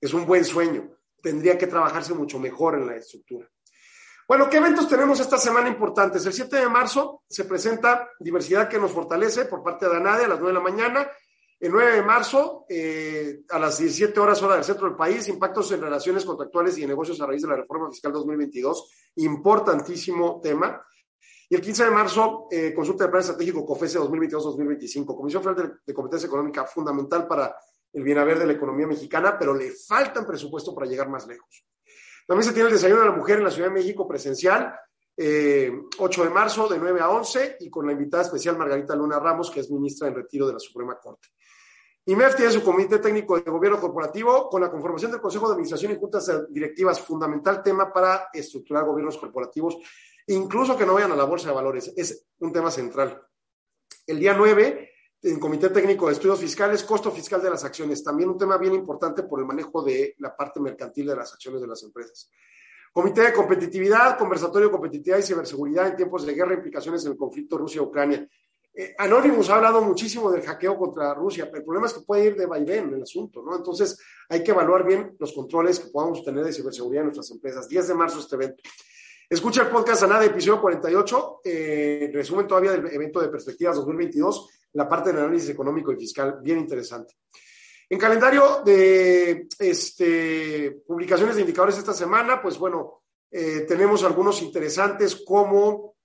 Es 0.00 0.14
un 0.14 0.24
buen 0.24 0.44
sueño. 0.44 0.90
Tendría 1.20 1.58
que 1.58 1.66
trabajarse 1.66 2.14
mucho 2.14 2.38
mejor 2.38 2.76
en 2.76 2.86
la 2.86 2.96
estructura. 2.96 3.50
Bueno, 4.26 4.48
¿qué 4.48 4.58
eventos 4.58 4.88
tenemos 4.88 5.20
esta 5.20 5.38
semana 5.38 5.68
importantes? 5.68 6.24
El 6.24 6.32
7 6.32 6.56
de 6.56 6.68
marzo 6.68 7.24
se 7.28 7.44
presenta 7.44 8.10
Diversidad 8.20 8.68
que 8.68 8.78
nos 8.78 8.92
fortalece 8.92 9.46
por 9.46 9.62
parte 9.62 9.88
de 9.88 9.96
ANADE 9.96 10.24
a 10.24 10.28
las 10.28 10.40
9 10.40 10.48
de 10.48 10.54
la 10.54 10.60
mañana 10.60 11.10
el 11.60 11.72
9 11.72 11.96
de 11.96 12.02
marzo, 12.02 12.66
eh, 12.68 13.40
a 13.50 13.58
las 13.58 13.78
17 13.78 14.18
horas 14.20 14.40
hora 14.42 14.54
del 14.54 14.64
centro 14.64 14.86
del 14.86 14.96
país, 14.96 15.26
impactos 15.28 15.72
en 15.72 15.80
relaciones 15.80 16.24
contractuales 16.24 16.78
y 16.78 16.82
en 16.82 16.88
negocios 16.88 17.20
a 17.20 17.26
raíz 17.26 17.42
de 17.42 17.48
la 17.48 17.56
reforma 17.56 17.90
fiscal 17.90 18.12
2022, 18.12 19.12
importantísimo 19.16 20.40
tema. 20.40 20.80
Y 21.48 21.56
el 21.56 21.60
15 21.60 21.84
de 21.84 21.90
marzo, 21.90 22.46
eh, 22.50 22.72
consulta 22.72 23.04
de 23.04 23.10
plan 23.10 23.22
estratégico 23.22 23.66
COFESE 23.66 23.98
2022-2025, 23.98 25.16
Comisión 25.16 25.42
Federal 25.42 25.80
de, 25.84 25.94
Competencia 25.94 26.28
Económica, 26.28 26.64
fundamental 26.64 27.26
para 27.26 27.56
el 27.92 28.02
bienaver 28.04 28.38
de 28.38 28.46
la 28.46 28.52
economía 28.52 28.86
mexicana, 28.86 29.36
pero 29.36 29.52
le 29.52 29.72
faltan 29.72 30.26
presupuesto 30.26 30.72
para 30.74 30.86
llegar 30.86 31.08
más 31.08 31.26
lejos. 31.26 31.66
También 32.26 32.46
se 32.46 32.52
tiene 32.52 32.68
el 32.68 32.74
desayuno 32.74 33.00
de 33.00 33.08
la 33.08 33.16
mujer 33.16 33.38
en 33.38 33.44
la 33.44 33.50
Ciudad 33.50 33.68
de 33.68 33.74
México 33.74 34.06
presencial, 34.06 34.74
8 35.16 35.24
eh, 35.24 35.72
de 36.24 36.30
marzo 36.30 36.68
de 36.68 36.78
9 36.78 37.00
a 37.00 37.10
11 37.10 37.56
y 37.60 37.70
con 37.70 37.86
la 37.86 37.92
invitada 37.92 38.22
especial 38.22 38.56
Margarita 38.56 38.94
Luna 38.94 39.18
Ramos, 39.18 39.50
que 39.50 39.60
es 39.60 39.70
ministra 39.70 40.06
en 40.06 40.14
retiro 40.14 40.46
de 40.46 40.52
la 40.52 40.60
Suprema 40.60 40.96
Corte. 41.00 41.28
IMEF 42.08 42.36
tiene 42.36 42.50
su 42.50 42.62
comité 42.62 43.00
técnico 43.00 43.38
de 43.38 43.50
gobierno 43.50 43.78
corporativo 43.78 44.48
con 44.48 44.62
la 44.62 44.70
conformación 44.70 45.10
del 45.10 45.20
Consejo 45.20 45.46
de 45.46 45.52
Administración 45.52 45.92
y 45.92 45.96
juntas 45.96 46.32
directivas, 46.48 47.02
fundamental 47.02 47.62
tema 47.62 47.92
para 47.92 48.30
estructurar 48.32 48.86
gobiernos 48.86 49.18
corporativos, 49.18 49.76
incluso 50.26 50.74
que 50.74 50.86
no 50.86 50.94
vayan 50.94 51.12
a 51.12 51.16
la 51.16 51.24
bolsa 51.24 51.48
de 51.48 51.54
valores. 51.54 51.92
Es 51.94 52.26
un 52.38 52.50
tema 52.50 52.70
central. 52.70 53.22
El 54.06 54.18
día 54.18 54.32
9, 54.32 54.90
el 55.20 55.38
Comité 55.38 55.68
Técnico 55.68 56.06
de 56.06 56.14
Estudios 56.14 56.40
Fiscales, 56.40 56.82
costo 56.82 57.10
fiscal 57.10 57.42
de 57.42 57.50
las 57.50 57.62
acciones, 57.64 58.02
también 58.02 58.30
un 58.30 58.38
tema 58.38 58.56
bien 58.56 58.72
importante 58.72 59.24
por 59.24 59.40
el 59.40 59.44
manejo 59.44 59.82
de 59.82 60.14
la 60.16 60.34
parte 60.34 60.60
mercantil 60.60 61.08
de 61.08 61.16
las 61.16 61.34
acciones 61.34 61.60
de 61.60 61.66
las 61.66 61.82
empresas. 61.82 62.30
Comité 62.90 63.20
de 63.20 63.32
Competitividad, 63.34 64.16
Conversatorio 64.16 64.68
de 64.68 64.72
Competitividad 64.72 65.18
y 65.18 65.22
Ciberseguridad 65.24 65.88
en 65.88 65.96
tiempos 65.96 66.24
de 66.24 66.32
guerra, 66.32 66.54
implicaciones 66.54 67.04
en 67.04 67.12
el 67.12 67.18
conflicto 67.18 67.58
Rusia-Ucrania. 67.58 68.26
Eh, 68.74 68.94
Anonymous 68.98 69.50
ha 69.50 69.56
hablado 69.56 69.82
muchísimo 69.82 70.30
del 70.30 70.42
hackeo 70.42 70.78
contra 70.78 71.14
Rusia, 71.14 71.46
pero 71.46 71.58
el 71.58 71.64
problema 71.64 71.86
es 71.86 71.94
que 71.94 72.00
puede 72.00 72.26
ir 72.26 72.36
de 72.36 72.46
vaivén 72.46 72.92
el 72.94 73.02
asunto, 73.02 73.42
¿no? 73.42 73.56
Entonces 73.56 73.98
hay 74.28 74.42
que 74.42 74.52
evaluar 74.52 74.86
bien 74.86 75.16
los 75.18 75.32
controles 75.32 75.80
que 75.80 75.90
podamos 75.90 76.24
tener 76.24 76.44
de 76.44 76.52
ciberseguridad 76.52 77.02
en 77.02 77.06
nuestras 77.06 77.30
empresas. 77.30 77.68
10 77.68 77.88
de 77.88 77.94
marzo 77.94 78.20
este 78.20 78.36
evento. 78.36 78.62
Escucha 79.28 79.62
el 79.62 79.68
podcast 79.68 80.04
ANADE, 80.04 80.26
episodio 80.26 80.60
48, 80.60 81.40
eh, 81.44 82.10
resumen 82.12 82.46
todavía 82.46 82.72
del 82.72 82.86
evento 82.86 83.20
de 83.20 83.28
Perspectivas 83.28 83.76
2022, 83.76 84.48
la 84.72 84.88
parte 84.88 85.12
del 85.12 85.22
análisis 85.22 85.50
económico 85.50 85.92
y 85.92 85.96
fiscal, 85.96 86.38
bien 86.42 86.58
interesante. 86.58 87.14
En 87.90 87.98
calendario 87.98 88.62
de 88.64 89.46
este, 89.58 90.82
publicaciones 90.86 91.36
de 91.36 91.42
indicadores 91.42 91.76
esta 91.76 91.92
semana, 91.92 92.40
pues 92.40 92.58
bueno, 92.58 93.02
eh, 93.30 93.66
tenemos 93.68 94.02
algunos 94.04 94.40
interesantes 94.40 95.22
como 95.26 95.96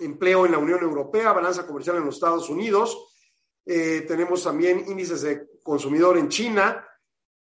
empleo 0.00 0.46
en 0.46 0.52
la 0.52 0.58
Unión 0.58 0.80
Europea, 0.82 1.32
balanza 1.32 1.66
comercial 1.66 1.96
en 1.96 2.06
los 2.06 2.16
Estados 2.16 2.48
Unidos. 2.48 2.96
Eh, 3.64 4.04
tenemos 4.06 4.44
también 4.44 4.84
índices 4.86 5.22
de 5.22 5.48
consumidor 5.62 6.16
en 6.18 6.28
China, 6.28 6.86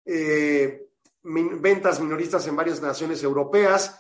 eh, 0.05 0.87
ventas 1.23 1.99
minoristas 1.99 2.47
en 2.47 2.55
varias 2.55 2.81
naciones 2.81 3.21
europeas. 3.23 3.99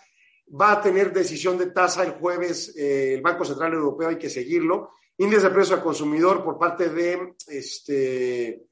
Va 0.59 0.73
a 0.73 0.81
tener 0.81 1.11
decisión 1.11 1.57
de 1.57 1.67
tasa 1.67 2.03
el 2.03 2.11
jueves 2.11 2.75
eh, 2.77 3.15
el 3.15 3.21
Banco 3.21 3.45
Central 3.45 3.73
Europeo, 3.73 4.09
hay 4.09 4.17
que 4.17 4.29
seguirlo. 4.29 4.91
Índice 5.17 5.43
de 5.43 5.53
precio 5.53 5.75
al 5.75 5.83
consumidor 5.83 6.43
por 6.43 6.57
parte 6.57 6.89
de 6.89 7.35
este, 7.47 8.65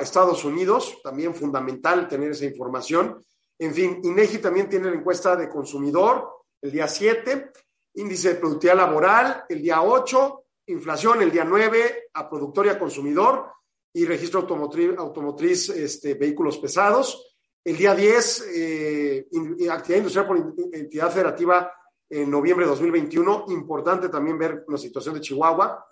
Estados 0.00 0.44
Unidos, 0.44 0.98
también 1.02 1.34
fundamental 1.34 2.08
tener 2.08 2.32
esa 2.32 2.44
información. 2.44 3.24
En 3.58 3.72
fin, 3.72 4.00
INEGI 4.02 4.38
también 4.38 4.68
tiene 4.68 4.90
la 4.90 4.96
encuesta 4.96 5.36
de 5.36 5.48
consumidor 5.48 6.28
el 6.60 6.72
día 6.72 6.88
7 6.88 7.52
índice 7.94 8.30
de 8.30 8.40
productividad 8.40 8.76
laboral 8.76 9.44
el 9.48 9.62
día 9.62 9.82
8, 9.82 10.44
inflación 10.66 11.22
el 11.22 11.30
día 11.30 11.44
9 11.44 12.10
a 12.14 12.28
productor 12.28 12.66
y 12.66 12.68
a 12.70 12.78
consumidor 12.78 13.50
y 13.92 14.04
registro 14.04 14.40
automotriz, 14.40 14.90
automotriz 14.98 15.68
este, 15.70 16.14
vehículos 16.14 16.58
pesados. 16.58 17.36
El 17.62 17.76
día 17.76 17.94
10, 17.94 18.48
eh, 18.54 19.26
actividad 19.70 19.98
industrial 19.98 20.26
por 20.26 20.54
entidad 20.72 21.10
federativa 21.10 21.72
en 22.10 22.30
noviembre 22.30 22.66
de 22.66 22.70
2021. 22.70 23.46
Importante 23.48 24.08
también 24.08 24.36
ver 24.36 24.64
la 24.68 24.76
situación 24.76 25.14
de 25.14 25.20
Chihuahua. 25.20 25.86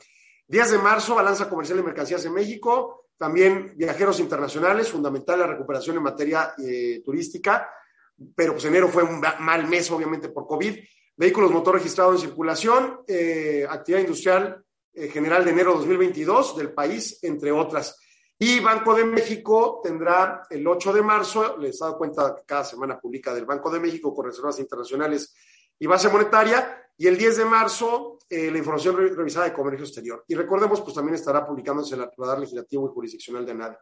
10 0.49 0.73
de 0.73 0.79
marzo, 0.79 1.15
balanza 1.15 1.49
comercial 1.49 1.79
de 1.79 1.85
mercancías 1.85 2.25
en 2.25 2.35
México. 2.35 3.07
También 3.17 3.73
viajeros 3.77 4.19
internacionales, 4.19 4.91
fundamental 4.91 5.39
la 5.39 5.47
recuperación 5.47 5.97
en 5.97 6.03
materia 6.03 6.55
eh, 6.59 7.01
turística. 7.05 7.71
Pero 8.35 8.53
pues 8.53 8.65
enero 8.65 8.89
fue 8.89 9.05
un 9.05 9.23
mal 9.41 9.67
mes, 9.69 9.91
obviamente, 9.91 10.29
por 10.29 10.47
COVID 10.47 10.77
vehículos 11.23 11.53
motor 11.53 11.77
registrado 11.77 12.11
en 12.11 12.19
circulación, 12.19 13.03
eh, 13.07 13.65
actividad 13.71 14.01
industrial 14.01 14.65
eh, 14.93 15.07
general 15.07 15.45
de 15.45 15.53
enero 15.53 15.75
2022 15.75 16.57
del 16.57 16.73
país, 16.73 17.21
entre 17.23 17.53
otras. 17.53 17.97
Y 18.37 18.59
Banco 18.59 18.93
de 18.93 19.05
México 19.05 19.81
tendrá 19.85 20.43
el 20.51 20.67
8 20.67 20.93
de 20.93 21.03
marzo, 21.03 21.57
les 21.59 21.77
he 21.77 21.85
dado 21.85 21.97
cuenta 21.97 22.35
que 22.35 22.43
cada 22.45 22.65
semana 22.65 22.99
publica 22.99 23.33
del 23.33 23.45
Banco 23.45 23.71
de 23.71 23.79
México 23.79 24.13
con 24.13 24.27
reservas 24.27 24.59
internacionales 24.59 25.33
y 25.79 25.87
base 25.87 26.09
monetaria, 26.09 26.91
y 26.99 27.07
el 27.07 27.17
10 27.17 27.37
de 27.37 27.45
marzo 27.45 28.19
eh, 28.29 28.51
la 28.51 28.59
información 28.59 28.97
revisada 28.97 29.45
de 29.47 29.53
comercio 29.53 29.85
exterior. 29.85 30.25
Y 30.27 30.35
recordemos, 30.35 30.81
pues 30.81 30.93
también 30.93 31.15
estará 31.15 31.47
publicándose 31.47 31.95
el 31.95 32.05
radar 32.19 32.41
legislativo 32.41 32.89
y 32.89 32.93
jurisdiccional 32.93 33.47
de 33.47 33.55
NADE. 33.55 33.77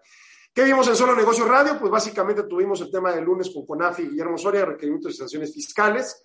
¿Qué 0.53 0.64
vimos 0.64 0.87
en 0.88 0.96
Solo 0.96 1.16
Negocio 1.16 1.46
Radio? 1.46 1.79
Pues 1.81 1.90
básicamente 1.90 2.42
tuvimos 2.42 2.83
el 2.83 2.90
tema 2.90 3.14
del 3.14 3.24
lunes 3.24 3.50
con 3.50 3.64
CONAFI 3.64 4.03
y 4.03 4.09
Guillermo 4.11 4.37
Soria, 4.37 4.66
requerimientos 4.66 5.12
de 5.12 5.18
sanciones 5.18 5.55
fiscales. 5.55 6.22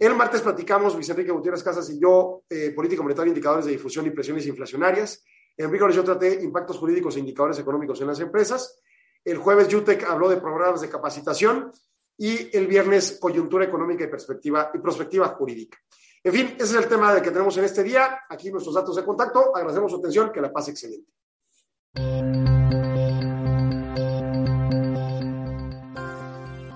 El 0.00 0.14
martes 0.14 0.40
platicamos, 0.40 0.94
Luis 0.94 1.10
Enrique 1.10 1.30
Gutiérrez 1.30 1.62
Casas 1.62 1.90
y 1.90 2.00
yo, 2.00 2.44
eh, 2.48 2.70
política 2.70 3.02
monetaria, 3.02 3.28
indicadores 3.28 3.66
de 3.66 3.72
difusión 3.72 4.06
y 4.06 4.10
presiones 4.10 4.46
inflacionarias. 4.46 5.22
El 5.54 5.68
miércoles 5.68 5.94
yo 5.94 6.02
traté 6.02 6.42
impactos 6.42 6.78
jurídicos 6.78 7.16
e 7.16 7.18
indicadores 7.18 7.58
económicos 7.58 8.00
en 8.00 8.06
las 8.06 8.18
empresas. 8.18 8.80
El 9.22 9.36
jueves 9.36 9.68
Jutec 9.70 10.04
habló 10.04 10.30
de 10.30 10.38
programas 10.38 10.80
de 10.80 10.88
capacitación 10.88 11.70
y 12.16 12.56
el 12.56 12.66
viernes 12.66 13.18
coyuntura 13.20 13.66
económica 13.66 14.02
y 14.02 14.06
perspectiva 14.06 14.72
y 14.72 15.36
jurídica. 15.36 15.76
En 16.24 16.32
fin, 16.32 16.46
ese 16.56 16.64
es 16.64 16.82
el 16.82 16.88
tema 16.88 17.20
que 17.20 17.30
tenemos 17.30 17.54
en 17.58 17.64
este 17.64 17.82
día. 17.82 18.20
Aquí 18.26 18.50
nuestros 18.50 18.74
datos 18.74 18.96
de 18.96 19.04
contacto. 19.04 19.54
Agradecemos 19.54 19.92
su 19.92 19.98
atención. 19.98 20.32
Que 20.32 20.40
la 20.40 20.50
pase 20.50 20.70
excelente. 20.70 21.12